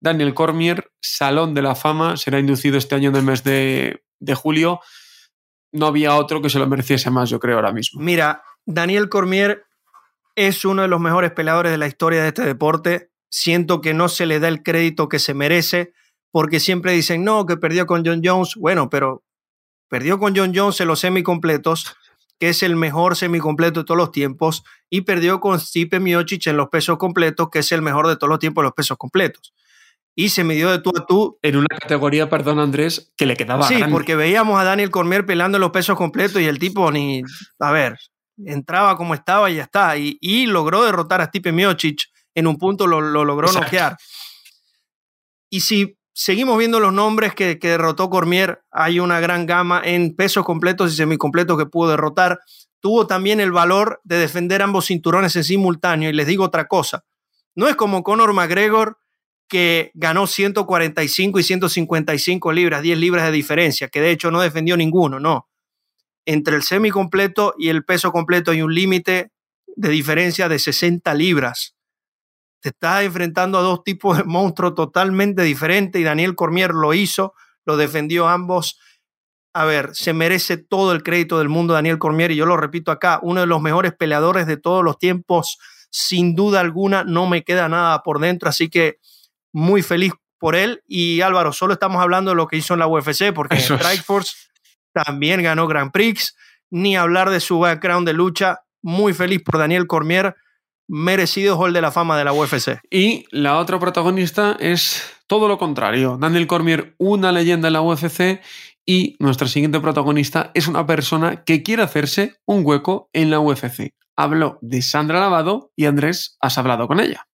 [0.00, 4.00] Daniel Cormier, Salón de la Fama, será inducido este año en el mes de,
[4.34, 4.80] julio.
[5.70, 8.00] No había otro que se lo mereciese más, yo creo, ahora mismo.
[8.00, 9.66] Mira, Daniel Cormier
[10.34, 13.13] es uno de los mejores peleadores de la historia de este deporte.
[13.36, 15.92] Siento que no se le da el crédito que se merece,
[16.30, 18.54] porque siempre dicen, no, que perdió con John Jones.
[18.56, 19.24] Bueno, pero
[19.88, 21.96] perdió con John Jones en los semicompletos,
[22.38, 26.56] que es el mejor semicompleto de todos los tiempos, y perdió con Stipe Miocic en
[26.56, 29.52] los pesos completos, que es el mejor de todos los tiempos en los pesos completos
[30.16, 31.38] y se midió de tú a tú.
[31.42, 33.66] En una categoría, perdón Andrés, que le quedaba.
[33.66, 37.22] Sí, porque veíamos a Daniel Cormier pelando los pesos completos y el tipo ni.
[37.58, 37.98] A ver,
[38.44, 39.96] entraba como estaba y ya está.
[39.96, 42.13] Y, logró derrotar a Stipe Miocic.
[42.34, 43.96] En un punto lo, logró noquear.
[45.50, 50.16] Y si seguimos viendo los nombres que, que, derrotó Cormier, hay una gran gama en
[50.16, 52.40] pesos completos y semicompletos que pudo derrotar.
[52.80, 56.10] Tuvo también el valor de defender ambos cinturones en simultáneo.
[56.10, 57.04] Y les digo otra cosa.
[57.54, 58.98] No es como Conor McGregor
[59.48, 64.76] que ganó 145 y 155 libras, 10 libras de diferencia, que de hecho no defendió
[64.76, 65.48] ninguno, no.
[66.26, 69.30] Entre el semi completo y el peso completo hay un límite
[69.76, 71.73] de diferencia de 60 libras.
[72.64, 77.34] Te estás enfrentando a dos tipos de monstruos totalmente diferentes y Daniel Cormier lo hizo,
[77.66, 78.80] lo defendió ambos.
[79.52, 82.90] A ver, se merece todo el crédito del mundo Daniel Cormier y yo lo repito
[82.90, 85.58] acá, uno de los mejores peleadores de todos los tiempos,
[85.90, 88.96] sin duda alguna, no me queda nada por dentro, así que
[89.52, 90.82] muy feliz por él.
[90.86, 94.32] Y Álvaro, solo estamos hablando de lo que hizo en la UFC, porque Strikeforce
[94.94, 96.34] también ganó Grand Prix,
[96.70, 98.60] ni hablar de su background de lucha.
[98.80, 100.34] Muy feliz por Daniel Cormier,
[100.88, 102.80] merecido Hall de la Fama de la UFC.
[102.90, 108.40] Y la otra protagonista es Todo lo contrario, Daniel Cormier, una leyenda en la UFC
[108.86, 113.94] y nuestra siguiente protagonista es una persona que quiere hacerse un hueco en la UFC.
[114.16, 117.26] Habló de Sandra Lavado y Andrés, has hablado con ella.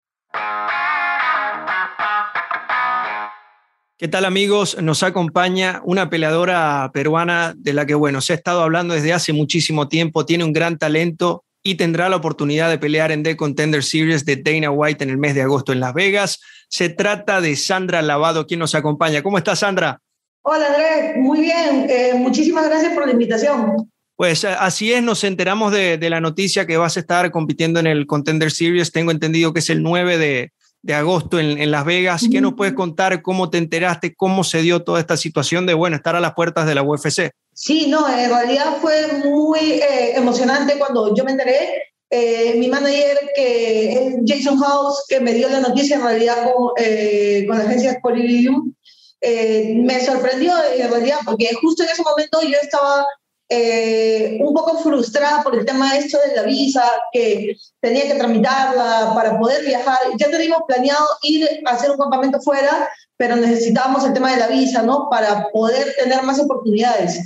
[3.99, 4.79] ¿Qué tal amigos?
[4.81, 9.35] Nos acompaña una peleadora peruana de la que, bueno, se ha estado hablando desde hace
[9.35, 13.83] muchísimo tiempo, tiene un gran talento y tendrá la oportunidad de pelear en The Contender
[13.83, 16.41] Series de Dana White en el mes de agosto en Las Vegas.
[16.69, 19.23] Se trata de Sandra Lavado, quien nos acompaña.
[19.23, 20.01] ¿Cómo está Sandra?
[20.43, 21.87] Hola Andrés, muy bien.
[21.89, 23.91] Eh, muchísimas gracias por la invitación.
[24.17, 27.87] Pues así es, nos enteramos de, de, la noticia que vas a estar compitiendo en
[27.87, 28.93] el Contender Series.
[28.93, 32.27] Tengo entendido que es el 9 de, de agosto en, Las Vegas.
[32.31, 33.23] ¿Qué nos puedes contar?
[33.23, 34.15] ¿Cómo te enteraste?
[34.15, 37.31] ¿Cómo se dio toda esta situación de, bueno, estar a las puertas de la UFC?
[37.53, 41.83] Sí, no, en realidad fue muy eh, emocionante cuando yo me enteré.
[42.09, 47.45] Eh, mi manager, que Jason House, que me dio la noticia en realidad con, eh,
[47.47, 48.75] con la agencia Collidium,
[49.23, 53.05] me sorprendió en realidad porque justo en ese momento yo estaba
[53.53, 59.13] eh, un poco frustrada por el tema esto de la visa, que tenía que tramitarla
[59.13, 59.99] para poder viajar.
[60.17, 64.47] Ya teníamos planeado ir a hacer un campamento fuera, pero necesitábamos el tema de la
[64.47, 65.09] visa, ¿no?
[65.11, 67.19] Para poder tener más oportunidades.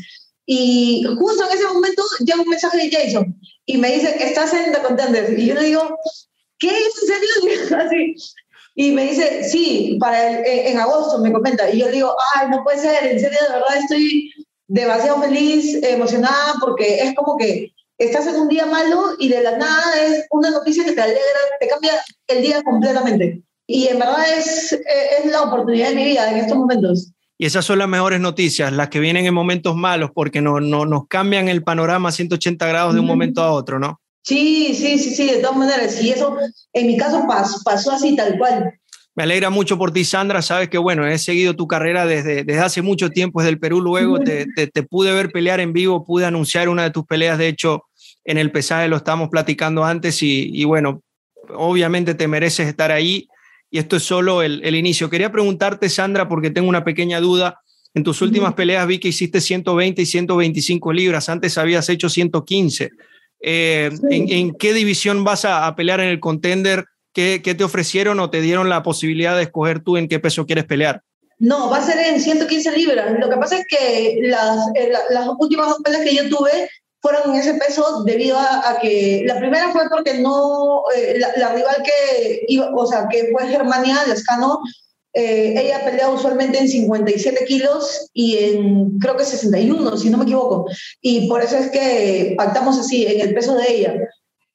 [0.47, 4.73] Y justo en ese momento llega un mensaje de Jason y me dice, estás en
[4.73, 5.39] The Contenders.
[5.39, 5.99] Y yo le digo,
[6.59, 6.71] ¿qué?
[6.71, 7.77] ¿En serio?
[7.87, 8.15] Así.
[8.75, 11.69] Y me dice, sí, para en agosto, me comenta.
[11.71, 14.33] Y yo le digo, ay, no puede ser, en serio, de verdad estoy
[14.66, 19.57] demasiado feliz, emocionada, porque es como que estás en un día malo y de la
[19.57, 21.20] nada es una noticia que te alegra,
[21.61, 21.92] te cambia
[22.29, 23.42] el día completamente.
[23.66, 27.12] Y en verdad es, es la oportunidad de mi vida en estos momentos.
[27.37, 30.87] Y esas son las mejores noticias, las que vienen en momentos malos, porque no, no,
[30.87, 34.00] nos cambian el panorama a 180 grados de un momento a otro, ¿no?
[34.22, 36.00] Sí, sí, sí, sí, de todas maneras.
[36.00, 36.37] Y eso,
[36.72, 38.72] en mi caso, pasó, pasó así, tal cual.
[39.16, 40.42] Me alegra mucho por ti, Sandra.
[40.42, 43.81] Sabes que, bueno, he seguido tu carrera desde, desde hace mucho tiempo, desde el Perú.
[43.81, 47.38] Luego te, te, pude ver pelear en vivo, pude anunciar una de tus peleas.
[47.38, 47.85] De hecho,
[48.24, 51.03] en el pesaje lo estábamos platicando antes y, y bueno,
[51.50, 53.29] obviamente te mereces estar ahí.
[53.70, 55.09] Y esto es solo el, el, inicio.
[55.09, 57.61] Quería preguntarte, Sandra, porque tengo una pequeña duda.
[57.94, 61.29] En tus últimas peleas vi que hiciste 120 y 125 libras.
[61.29, 62.90] Antes habías hecho 115.
[63.40, 66.85] Eh, ¿en, ¿en, qué división vas a, a pelear en el contender?
[67.14, 70.44] ¿Qué, ¿Qué, te ofrecieron o te dieron la posibilidad de escoger tú en qué peso
[70.44, 71.03] quieres pelear?
[71.38, 73.12] No, va a ser en 115 libras.
[73.18, 76.68] Lo que pasa es que las, eh, las últimas dos peleas que yo tuve
[77.00, 81.29] fueron en ese peso debido a, a que la primera fue porque no, eh, la,
[81.37, 84.61] la, rival que iba, o sea, que fue Germania, Lescano,
[85.16, 90.24] eh, ella pelea usualmente en 57 kilos y en creo que 61, si no me
[90.24, 90.66] equivoco.
[91.00, 93.94] Y por eso es que pactamos así, en el peso de ella.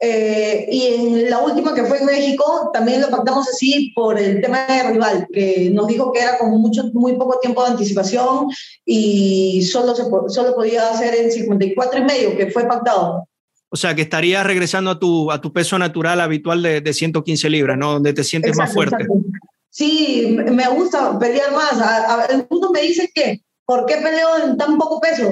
[0.01, 4.41] Eh, y en la última que fue en México, también lo pactamos así por el
[4.41, 8.47] tema de rival, que nos dijo que era con mucho, muy poco tiempo de anticipación
[8.85, 13.27] y solo, se, solo podía hacer en 54 y medio, que fue pactado.
[13.71, 17.49] O sea, que estarías regresando a tu, a tu peso natural habitual de, de 115
[17.49, 17.93] libras, ¿no?
[17.93, 19.03] Donde te sientes exacto, más fuerte.
[19.03, 19.25] Exacto.
[19.69, 21.73] Sí, me gusta pelear más.
[21.73, 25.29] A, a, el mundo me dice que, ¿por qué peleo en tan poco peso?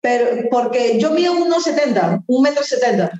[0.00, 3.12] Pero porque yo mido 1,70, 1,70 metro 70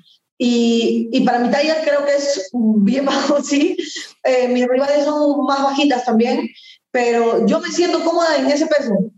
[0.43, 3.77] y, y, para mi talla creo que es bien bajo, sí.
[4.25, 6.49] Eh, mis rivales son más bajitas también,
[6.91, 9.13] pero yo me siento cómoda en ese peso.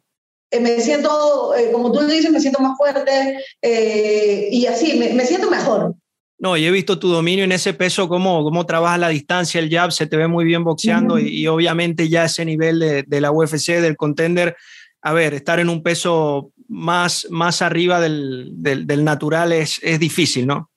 [0.50, 5.14] Eh, me siento, eh, como tú dices, me siento más fuerte eh, y así, me,
[5.14, 5.94] me, siento mejor.
[6.40, 9.70] No, y he visto tu dominio en ese peso, cómo, cómo trabaja la distancia, el
[9.70, 11.28] jab, se te ve muy bien boxeando uh -huh.
[11.28, 14.56] y, y, obviamente ya ese nivel de, de la UFC, del contender,
[15.02, 20.00] a ver, estar en un peso más, más arriba del, del, del natural es, es
[20.00, 20.71] difícil, ¿no?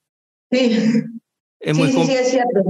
[0.56, 1.04] Sí,
[1.60, 2.64] es muy, sí, sí, es cierto.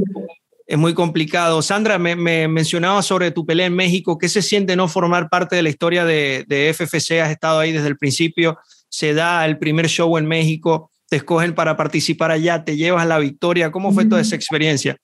[0.68, 1.62] Es muy complicado.
[1.62, 4.18] Sandra, me, me mencionaba sobre tu pelea en México.
[4.18, 7.22] ¿Qué se siente no formar parte de la historia de, de FFC?
[7.22, 8.58] Has estado ahí desde el principio.
[8.90, 10.90] Se da el primer show en México.
[11.08, 12.64] Te escogen para participar allá.
[12.64, 13.72] Te llevas la victoria.
[13.72, 14.98] ¿Cómo fue toda esa experiencia?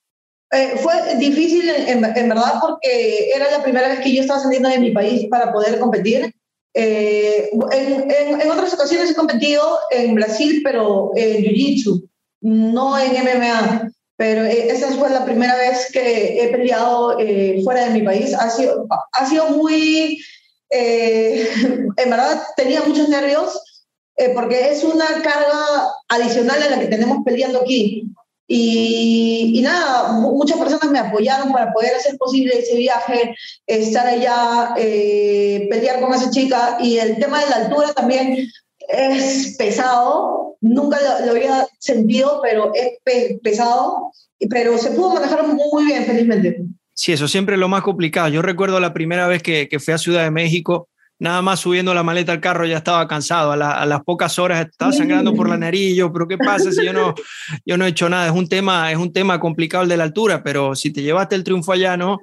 [0.51, 4.67] Eh, fue difícil en, en, verdad porque era la primera vez que yo estaba saliendo
[4.67, 6.33] de mi país para poder competir.
[6.73, 12.09] Eh, en, en, en, otras ocasiones he competido en Brasil, pero en Jiu-Jitsu
[12.41, 17.85] no en MMA, pero eh, esa fue la primera vez que he peleado eh, fuera
[17.85, 18.33] de mi país.
[18.33, 20.23] Ha sido, ha sido muy,
[20.69, 21.49] eh,
[21.97, 23.85] en verdad tenía muchos nervios
[24.17, 28.03] eh, porque es una carga adicional a la que tenemos peleando aquí.
[28.47, 33.33] Y, y, nada, muchas personas me apoyaron para poder hacer posible ese viaje,
[33.65, 36.77] estar allá, pelear con esa chica.
[36.81, 38.45] Y el tema de la altura también
[38.89, 44.11] es pesado, nunca lo, lo había sentido, pero es pe pesado,
[44.49, 46.63] pero se pudo manejar muy bien, felizmente.
[46.93, 48.29] Sí, eso siempre es lo más complicado.
[48.29, 50.87] Yo recuerdo la primera vez que, que fui a Ciudad de México,
[51.21, 54.91] nada más subiendo la maleta al carro ya estaba cansado, a, las pocas horas estaba
[54.91, 57.13] sangrando por la nariz, yo, pero ¿qué pasa si yo no,
[57.65, 58.25] yo no he hecho nada?
[58.25, 61.35] Es un, tema, es un tema complicado el de la altura, pero si te llevaste
[61.35, 62.17] el triunfo allá, ¿no?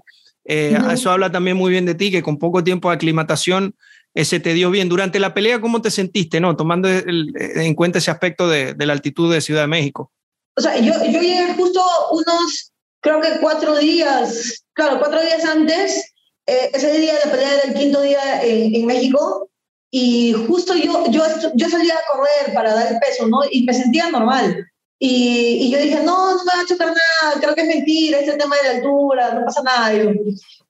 [0.44, 3.76] Eh, eso habla también muy bien de ti, que con poco tiempo de aclimatación
[4.14, 4.88] ese te dio bien.
[4.88, 6.56] Durante la pelea, ¿cómo te sentiste, no?
[6.56, 10.12] Tomando en cuenta ese aspecto de, la altitud de Ciudad de México.
[10.56, 16.12] O sea, yo, llegué justo unos, creo que cuatro días, claro, cuatro días antes
[16.48, 19.50] eh, ese día de la pelea era el quinto día en, México
[19.90, 21.22] y justo yo, yo,
[21.54, 23.40] yo salía a correr para dar peso, ¿no?
[23.50, 24.66] Y me sentía normal.
[24.98, 28.18] Y, y yo dije, no, no me va a chocar nada, creo que es mentira,
[28.18, 29.92] es el tema de la altura, no pasa nada.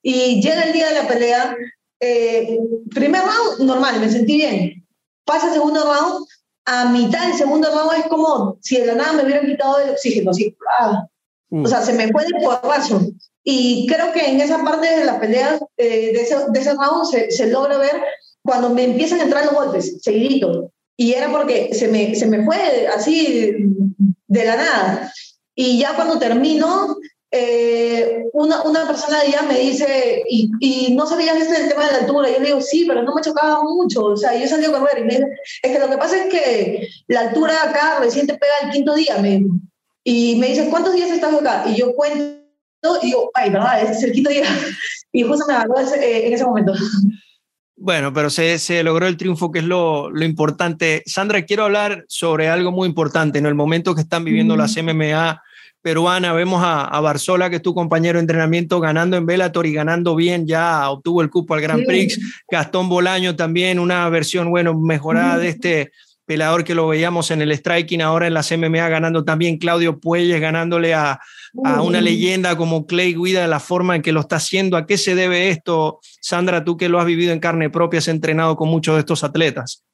[0.03, 1.57] Y llega el día de la pelea,
[2.01, 2.59] eh,
[2.95, 4.87] primer round, normal, me sentí bien.
[5.25, 6.27] Pasa segundo round,
[6.67, 9.91] a mitad del segundo round es como si de la nada me hubieran quitado el
[9.91, 11.07] oxígeno, así, ah.
[11.51, 11.65] Mm.
[11.65, 13.01] O sea, se me fue de porrazo.
[13.43, 17.07] Y creo que en esa parte de la pelea, eh, de, ese, de ese round,
[17.11, 18.03] se, se, logra ver
[18.43, 20.71] cuando me empiezan a entrar los golpes, seguidito.
[20.97, 23.57] Y era porque se me, se me fue así
[24.27, 25.13] de la nada.
[25.55, 26.99] Y ya cuando termino,
[27.31, 31.93] eh, una, una, persona ya me dice, y, y no sabías este el tema de
[31.93, 32.31] la altura.
[32.31, 34.05] Yo le digo, sí, pero no me chocaba mucho.
[34.05, 35.27] O sea, yo salí a correr y me dice,
[35.63, 38.95] es que lo que pasa es que la altura acá recién te pega el quinto
[38.95, 39.19] día.
[39.19, 39.45] Me,
[40.05, 41.65] y me dice, ¿cuántos días estás acá?
[41.69, 42.39] Y yo cuento
[43.03, 43.83] y digo, ay, ¿verdad?
[43.83, 44.45] Este es el quinto día.
[45.11, 46.75] Y justo me agarró eh, en ese momento.
[47.77, 51.03] Bueno, pero se, se, logró el triunfo, que es lo, lo, importante.
[51.07, 53.39] Sandra, quiero hablar sobre algo muy importante.
[53.39, 54.59] En el momento que están viviendo mm.
[54.59, 55.43] las MMA
[55.83, 59.73] peruana, vemos a, a, Barzola, que es tu compañero de entrenamiento, ganando en Bellator y
[59.73, 62.15] ganando bien, ya obtuvo el cupo al Grand Prix.
[62.15, 62.21] Sí.
[62.51, 65.93] Gastón Bolaño también, una versión, bueno, mejorada de este
[66.29, 70.41] peleador que lo veíamos en el striking, ahora en las MMA ganando también Claudio Puelles,
[70.41, 71.19] ganándole a,
[71.65, 74.77] a una leyenda como Clay Guida, la forma en que lo está haciendo.
[74.77, 78.09] ¿A qué se debe esto, Sandra, tú que lo has vivido en carne propia, has
[78.09, 79.85] entrenado con muchos de estos atletas?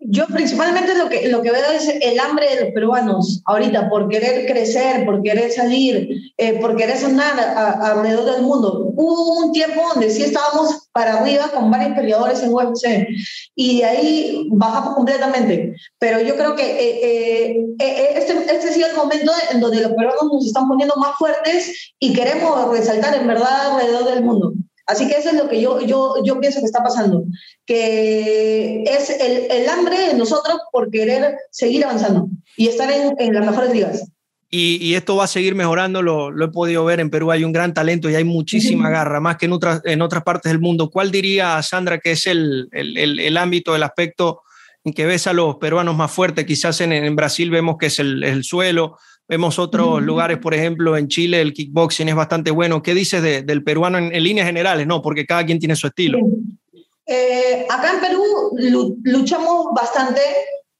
[0.00, 4.08] Yo principalmente lo que, lo que veo es el hambre de los peruanos ahorita por
[4.08, 8.92] querer crecer, por querer salir, eh, por querer sonar a, alrededor del mundo.
[8.94, 13.06] Hubo un tiempo donde sí estábamos para arriba con varios peleadores en UFC
[13.54, 15.74] y de ahí bajamos completamente.
[15.98, 19.92] Pero yo creo que eh, eh, este, este ha sido el momento en donde los
[19.92, 24.52] peruanos nos están poniendo más fuertes y queremos resaltar en verdad alrededor del mundo.
[24.86, 27.24] Así que eso es lo que yo, yo, yo pienso que está pasando,
[27.64, 33.34] que es el, el hambre de nosotros por querer seguir avanzando y estar en, en
[33.34, 34.04] las mejores ligas.
[34.54, 37.42] Y, y, esto va a seguir mejorando, lo, lo, he podido ver, en Perú hay
[37.42, 40.60] un gran talento y hay muchísima garra, más que en otras, en otras partes del
[40.60, 40.90] mundo.
[40.90, 44.42] ¿Cuál diría, Sandra, que es el, el, el, el ámbito, el aspecto
[44.84, 46.44] en que ves a los peruanos más fuertes?
[46.44, 48.98] Quizás en, en Brasil vemos que es el, el suelo,
[49.32, 52.82] Vemos otros lugares, por ejemplo, en Chile el kickboxing es bastante bueno.
[52.82, 54.86] ¿Qué dices de, del peruano en, en, líneas generales?
[54.86, 56.18] No, porque cada quien tiene su estilo.
[57.06, 58.22] Eh, acá en Perú
[59.04, 60.20] luchamos bastante.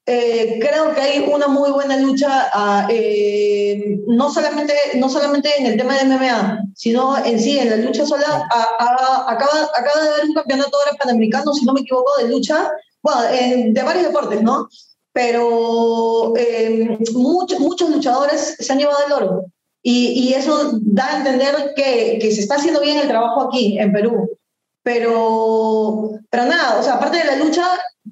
[0.04, 5.64] Eh, creo que hay una muy buena lucha, uh, eh, no, solamente, no solamente en
[5.64, 8.46] el tema de MMA, sino en sí, en la lucha sola.
[8.50, 12.28] A, a, acaba, acaba de haber un campeonato ahora panamericano, si no me equivoco, de
[12.28, 14.68] lucha, bueno, en, de varios deportes, ¿no?
[15.12, 19.44] Pero eh, muchos, muchos luchadores se han llevado el oro.
[19.82, 23.78] Y, y eso da a entender que, que, se está haciendo bien el trabajo aquí,
[23.78, 24.30] en Perú.
[24.82, 27.66] Pero, pero nada, o sea, aparte de la lucha,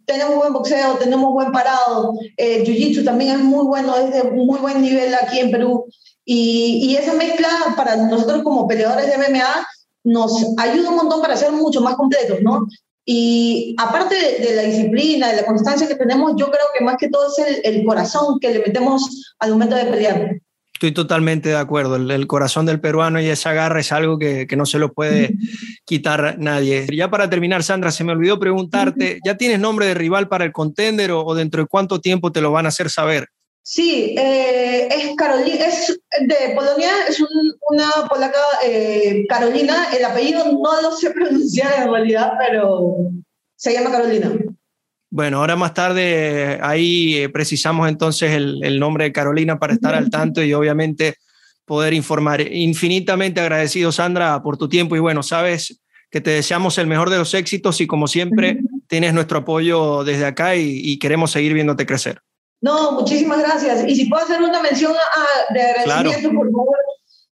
[0.04, 2.14] tenemos buen boxeo, tenemos buen parado.
[2.36, 5.86] El jiu-jitsu también es muy bueno, es de muy buen nivel aquí en Perú.
[6.24, 9.66] Y, y esa mezcla para nosotros como peleadores de MMA
[10.04, 12.66] nos ayuda un montón para ser mucho más completos, ¿no?
[13.04, 16.96] Y aparte de, de, la disciplina, de la constancia que tenemos, yo creo que más
[16.98, 20.36] que todo es el, el corazón que le metemos al momento de pelear.
[20.74, 21.96] Estoy totalmente de acuerdo.
[21.96, 24.92] El, el, corazón del peruano y esa garra es algo que, que no se lo
[24.92, 25.34] puede
[25.84, 26.86] quitar nadie.
[26.94, 30.52] Ya para terminar, Sandra, se me olvidó preguntarte, ¿ya tienes nombre de rival para el
[30.52, 33.28] contender o, o dentro de cuánto tiempo te lo van a hacer saber?
[33.62, 37.28] Sí, eh, es Carolina, es de Polonia, es un,
[37.68, 42.96] una polaca eh, Carolina, el apellido no lo sé pronunciar en realidad, pero
[43.56, 44.32] se llama Carolina.
[45.10, 49.94] Bueno, ahora más tarde ahí eh, precisamos entonces el, el, nombre de Carolina para estar
[49.94, 51.16] al tanto y obviamente
[51.66, 52.40] poder informar.
[52.40, 55.80] Infinitamente agradecido, Sandra, por tu tiempo y bueno, sabes
[56.10, 58.58] que te deseamos el mejor de los éxitos y como siempre
[58.88, 62.20] tienes nuestro apoyo desde acá y, y queremos seguir viéndote crecer.
[62.60, 63.84] No, muchísimas gracias.
[63.86, 66.38] Y si puedo hacer una mención a, de agradecimiento, claro.
[66.38, 66.76] por favor,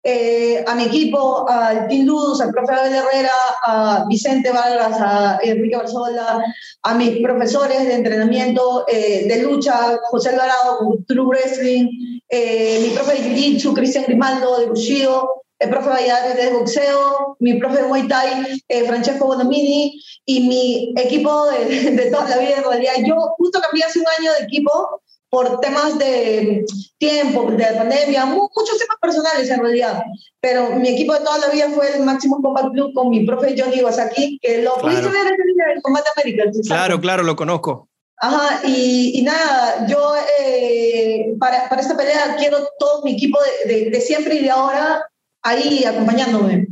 [0.03, 3.33] eh, a mi equipo, al Team Luz, al profe Abel Herrera,
[3.67, 6.43] a Vicente Vargas, a Enrique Barzola,
[6.83, 13.15] a mis profesores de entrenamiento, eh, de lucha, José Alvarado, True Wrestling, eh, mi profe
[13.15, 18.07] de Jiu-Jitsu, Cristian Grimaldo, de Bushido, el profe Valladares de boxeo, mi profe de Muay
[18.07, 22.93] Thai, eh, Francesco Bonomini, y mi equipo de, de, toda la vida en realidad.
[23.05, 26.65] Yo justo cambié hace un año de equipo por temas de
[26.99, 30.03] tiempo, de pandemia, muchos temas personales en realidad.
[30.41, 33.55] Pero mi equipo de toda la vida fue el Máximo Combat Club con mi profe
[33.59, 34.89] Johnny Iwasaki, que lo claro.
[34.89, 36.45] pudiste ver en el Combate América.
[36.67, 37.89] Claro, claro, lo conozco.
[38.21, 43.73] Ajá, y, y nada, yo eh, para, para, esta pelea quiero todo mi equipo de,
[43.73, 45.05] de, de, siempre y de ahora
[45.43, 46.67] ahí acompañándome.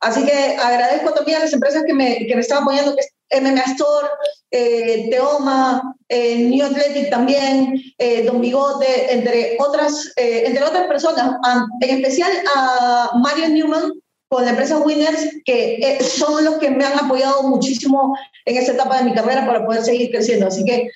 [0.00, 3.13] Así que agradezco también a las empresas que me, que me están apoyando, que es
[3.40, 4.08] MMA Store,
[4.50, 11.36] eh, Teoma, eh, New Athletic también, eh, Don Bigote, entre otras, eh, entre otras personas,
[11.80, 13.92] en especial a Mario Newman
[14.28, 18.72] con la empresa Winners, que eh, son los que me han apoyado muchísimo en esta
[18.72, 20.48] etapa de mi carrera para poder seguir creciendo.
[20.48, 20.90] Así que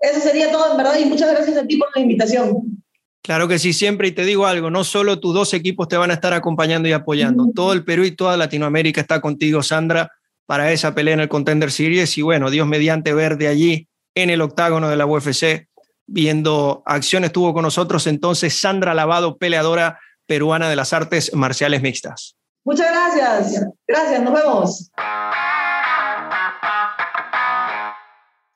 [0.00, 2.84] eso sería todo, en verdad, y muchas gracias a ti por la invitación.
[3.22, 6.10] Claro que sí, siempre, y te digo algo, no solo tus dos equipos te van
[6.10, 10.12] a estar acompañando y apoyando, todo el Perú y toda Latinoamérica está contigo, Sandra,
[10.46, 14.30] para esa pelea en el Contender Series, y bueno, Dios mediante ver de allí en
[14.30, 15.68] el octágono de la UFC,
[16.06, 22.36] viendo acción, estuvo con nosotros entonces Sandra Lavado, peleadora peruana de las artes marciales mixtas.
[22.64, 24.90] Muchas gracias, gracias, nos vemos.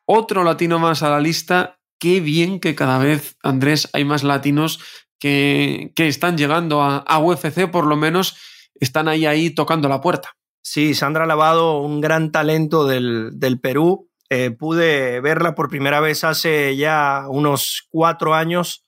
[0.06, 4.80] Otro latino más a la lista qué bien que cada vez, Andrés, hay más latinos
[5.18, 8.36] que, que están llegando a, a, UFC, por lo menos
[8.80, 10.36] están ahí, ahí tocando la puerta.
[10.62, 14.10] Sí, Sandra Lavado, un gran talento del, del Perú.
[14.30, 18.84] Eh, pude verla por primera vez hace ya unos cuatro años,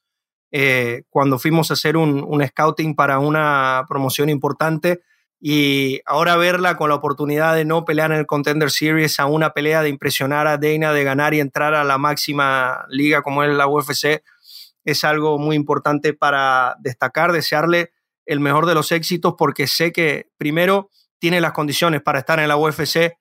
[0.52, 5.00] eh, cuando fuimos a hacer un, un scouting para una promoción importante
[5.40, 9.54] y ahora verla con la oportunidad de no pelear en el Contender Series a una
[9.54, 13.54] pelea de impresionar a Dana, de ganar y entrar a la máxima liga como es
[13.54, 14.22] la UFC,
[14.84, 17.92] es algo muy importante para destacar, desearle
[18.26, 20.90] el mejor de los éxitos porque sé que primero
[21.20, 23.12] tiene las condiciones para estar en la UFC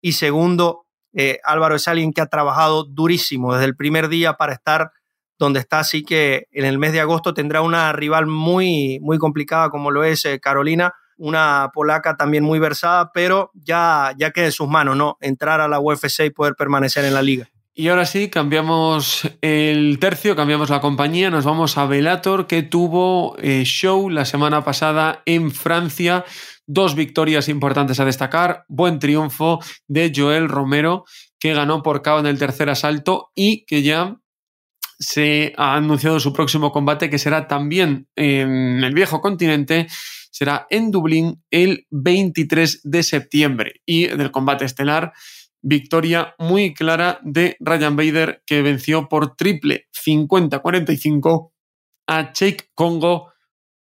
[0.00, 4.54] y segundo, eh, Álvaro es alguien que ha trabajado durísimo desde el primer día para
[4.54, 4.92] estar
[5.38, 9.68] donde está, así que en el mes de agosto tendrá una rival muy, muy complicada
[9.68, 14.52] como lo es eh, Carolina una polaca también muy versada, pero ya, ya queda en
[14.52, 15.18] sus manos, ¿no?
[15.20, 17.48] Entrar a la UFC y poder permanecer en la liga.
[17.74, 23.36] Y ahora sí, cambiamos el tercio, cambiamos la compañía, nos vamos a Velator, que tuvo
[23.38, 26.24] eh, show la semana pasada en Francia.
[26.68, 28.64] Dos victorias importantes a destacar.
[28.68, 29.58] Buen triunfo
[29.88, 31.04] de Joel Romero,
[31.40, 34.20] que ganó por KO en el tercer asalto y que ya
[35.00, 39.86] se ha anunciado su próximo combate, que será también en el viejo continente
[40.38, 43.80] será en Dublín el 23 de septiembre.
[43.84, 45.12] Y del combate estelar,
[45.62, 51.50] victoria muy clara de Ryan Bader, que venció por triple 50-45
[52.06, 53.32] a Jake Congo,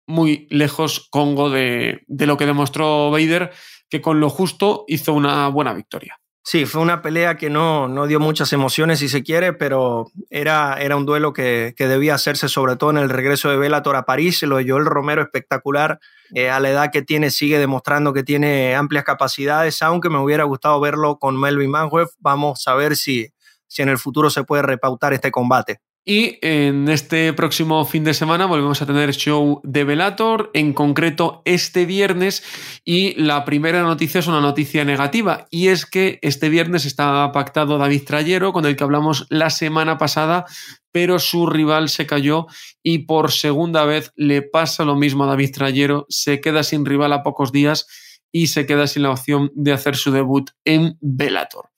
[0.08, 3.51] muy lejos Congo de, de lo que demostró Bader,
[3.89, 6.20] que con lo justo hizo una buena victoria.
[6.47, 10.78] Sí, fue una pelea que no, no dio muchas emociones, si se quiere, pero era,
[10.80, 14.06] era un duelo que, que, debía hacerse, sobre todo en el regreso de Bellator a
[14.06, 14.43] París.
[14.43, 15.99] Lo de Joel Romero espectacular.
[16.36, 20.43] Eh, a la edad que tiene, sigue demostrando que tiene amplias capacidades, aunque me hubiera
[20.43, 22.12] gustado verlo con Melvin Manhuef.
[22.20, 23.30] Vamos a ver si,
[23.66, 25.80] si en el futuro se puede repautar este combate.
[26.08, 31.41] Y en este próximo fin de semana volvemos a tener show de Velator, en concreto
[31.45, 32.43] este viernes.
[32.86, 37.80] Y la primera noticia es una noticia negativa, y es que este viernes está pactado
[37.80, 40.45] David Trayero, con el que hablamos la semana pasada,
[40.91, 42.45] pero su rival se cayó
[42.84, 47.14] y por segunda vez le pasa lo mismo a David Trayero, se queda sin rival
[47.14, 47.88] a pocos días
[48.32, 51.72] y se queda sin la opción de hacer su debut en Velator.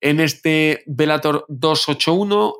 [0.00, 2.54] En este Velator 281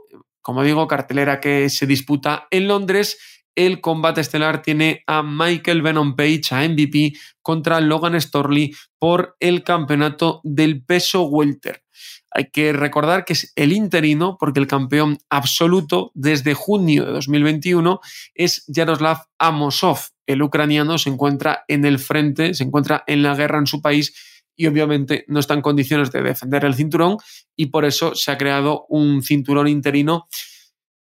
[0.49, 3.19] como digo, cartelera que se disputa en Londres.
[3.55, 9.63] El combate estelar tiene a Michael Venom Page, a MVP, contra Logan Storley por el
[9.63, 11.83] campeonato del peso welter.
[12.31, 18.01] Hay que recordar que es el interino porque el campeón absoluto desde junio de 2021
[18.35, 19.99] es Yaroslav Amosov.
[20.27, 24.15] El ucraniano se encuentra en el frente, se encuentra en la guerra en su país
[24.59, 27.17] y obviamente no está en condiciones de defender el cinturón
[27.57, 30.27] y por eso se ha creado un cinturón interino.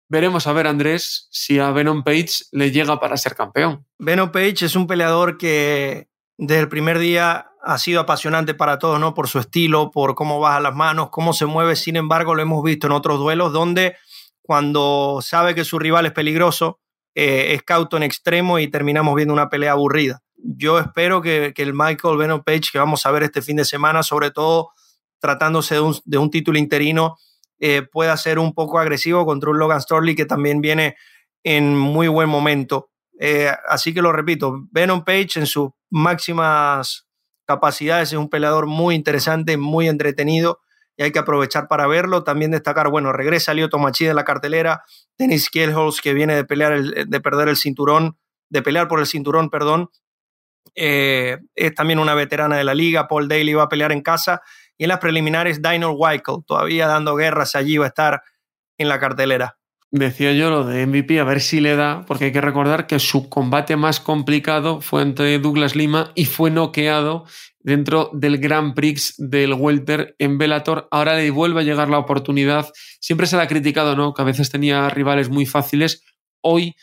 [0.09, 3.87] Veremos a ver, Andrés, si a Venom Page le llega para ser campeón.
[3.97, 8.99] Venom Page es un peleador que desde el primer día ha sido apasionante para todos,
[8.99, 9.13] ¿no?
[9.13, 11.77] Por su estilo, por cómo baja las manos, cómo se mueve.
[11.77, 13.95] Sin embargo, lo hemos visto en otros duelos donde
[14.41, 16.81] cuando sabe que su rival es peligroso,
[17.15, 21.63] eh, es cauto en extremo y terminamos viendo una pelea aburrida yo espero que, que,
[21.63, 24.71] el Michael Venom Page que vamos a ver este fin de semana, sobre todo
[25.19, 27.17] tratándose de un, de un título interino,
[27.59, 30.97] eh, pueda ser un poco agresivo contra un Logan Storley que también viene
[31.43, 32.89] en muy buen momento.
[33.19, 37.07] Eh, así que lo repito, Venom Page en sus máximas
[37.45, 40.59] capacidades, es un peleador muy interesante, muy entretenido
[40.97, 42.23] y hay que aprovechar para verlo.
[42.23, 44.83] También destacar, bueno, regresa Lyoto Machida en la cartelera,
[45.17, 48.17] Dennis Kielholz que viene de pelear, de perder el cinturón,
[48.49, 49.89] de pelear por el cinturón, perdón.
[50.73, 54.41] Eh, es también una veterana de la liga, Paul Daly va a pelear en casa
[54.77, 58.21] y en las preliminares Dino Weichel, todavía dando guerras allí va a estar
[58.77, 59.57] en la cartelera.
[59.91, 62.99] Decía yo lo de MVP, a ver si le da, porque hay que recordar que
[62.99, 67.25] su combate más complicado fue ante Douglas Lima y fue noqueado
[67.59, 70.89] dentro del Grand Prix del Welter en Bellator.
[70.91, 72.67] Ahora le vuelve a llegar la oportunidad.
[72.99, 74.13] Siempre se le ha criticado, ¿no?
[74.13, 76.03] Que a veces tenía rivales muy fáciles.
[76.41, 76.75] Hoy,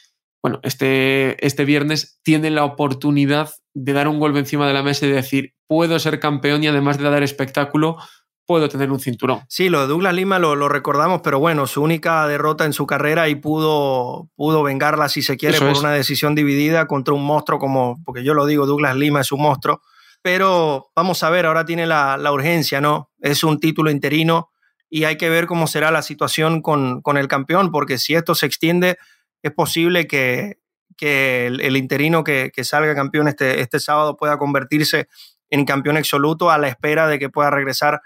[0.42, 5.06] bueno, este, este viernes tiene la oportunidad de dar un golpe encima de la mesa
[5.06, 7.96] y decir, puedo ser campeón y además de dar espectáculo,
[8.44, 9.42] puedo tener un cinturón.
[9.48, 13.28] Sí, lo de Douglas Lima lo, recordamos, pero bueno, su única derrota en su carrera
[13.28, 18.02] y pudo, pudo vengarla, si se quiere, por una decisión dividida contra un monstruo como,
[18.04, 19.80] porque yo lo digo, Douglas Lima es un monstruo,
[20.22, 23.10] pero vamos a ver, ahora tiene la, urgencia, ¿no?
[23.20, 24.50] Es un título interino
[24.90, 28.34] y hay que ver cómo será la situación con, con el campeón, porque si esto
[28.34, 28.98] se extiende,
[29.42, 30.58] es posible que,
[30.96, 35.08] que el, interino que, que, salga campeón este, este sábado pueda convertirse
[35.50, 38.00] en campeón absoluto a la espera de que pueda regresar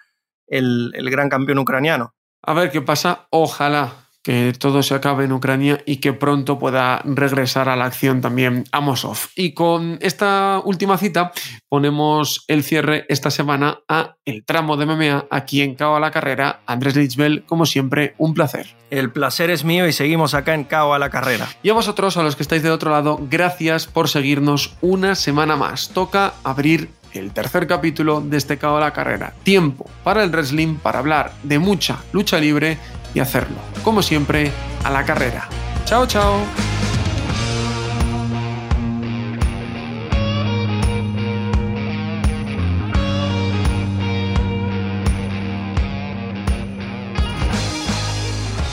[0.47, 2.15] el, gran campeón ucraniano.
[2.43, 3.27] A ver qué pasa.
[3.31, 8.21] Ojalá que todo se acabe en Ucrania y que pronto pueda regresar a la acción
[8.21, 9.17] también Amosov.
[9.37, 11.31] Y con esta última cita
[11.69, 16.11] ponemos el cierre esta semana a el tramo de MMA aquí en Cao a la
[16.11, 16.59] Carrera.
[16.67, 18.75] Andrés Lichbel, como siempre, un placer.
[18.91, 21.47] El placer es mío y seguimos acá en Cao a la Carrera.
[21.63, 25.55] Y a vosotros, a los que estáis de otro lado, gracias por seguirnos una semana
[25.55, 25.91] más.
[25.91, 29.35] Toca abrir el tercer capítulo de este Cao la Carrera.
[29.45, 32.77] Tiempo para el wrestling, para hablar de mucha lucha libre
[33.17, 34.53] y hacerlo, como siempre,
[34.85, 35.49] a la carrera.
[35.87, 36.35] Chao, chao.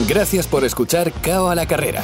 [0.09, 2.03] Gracias por escuchar Cao a la Carrera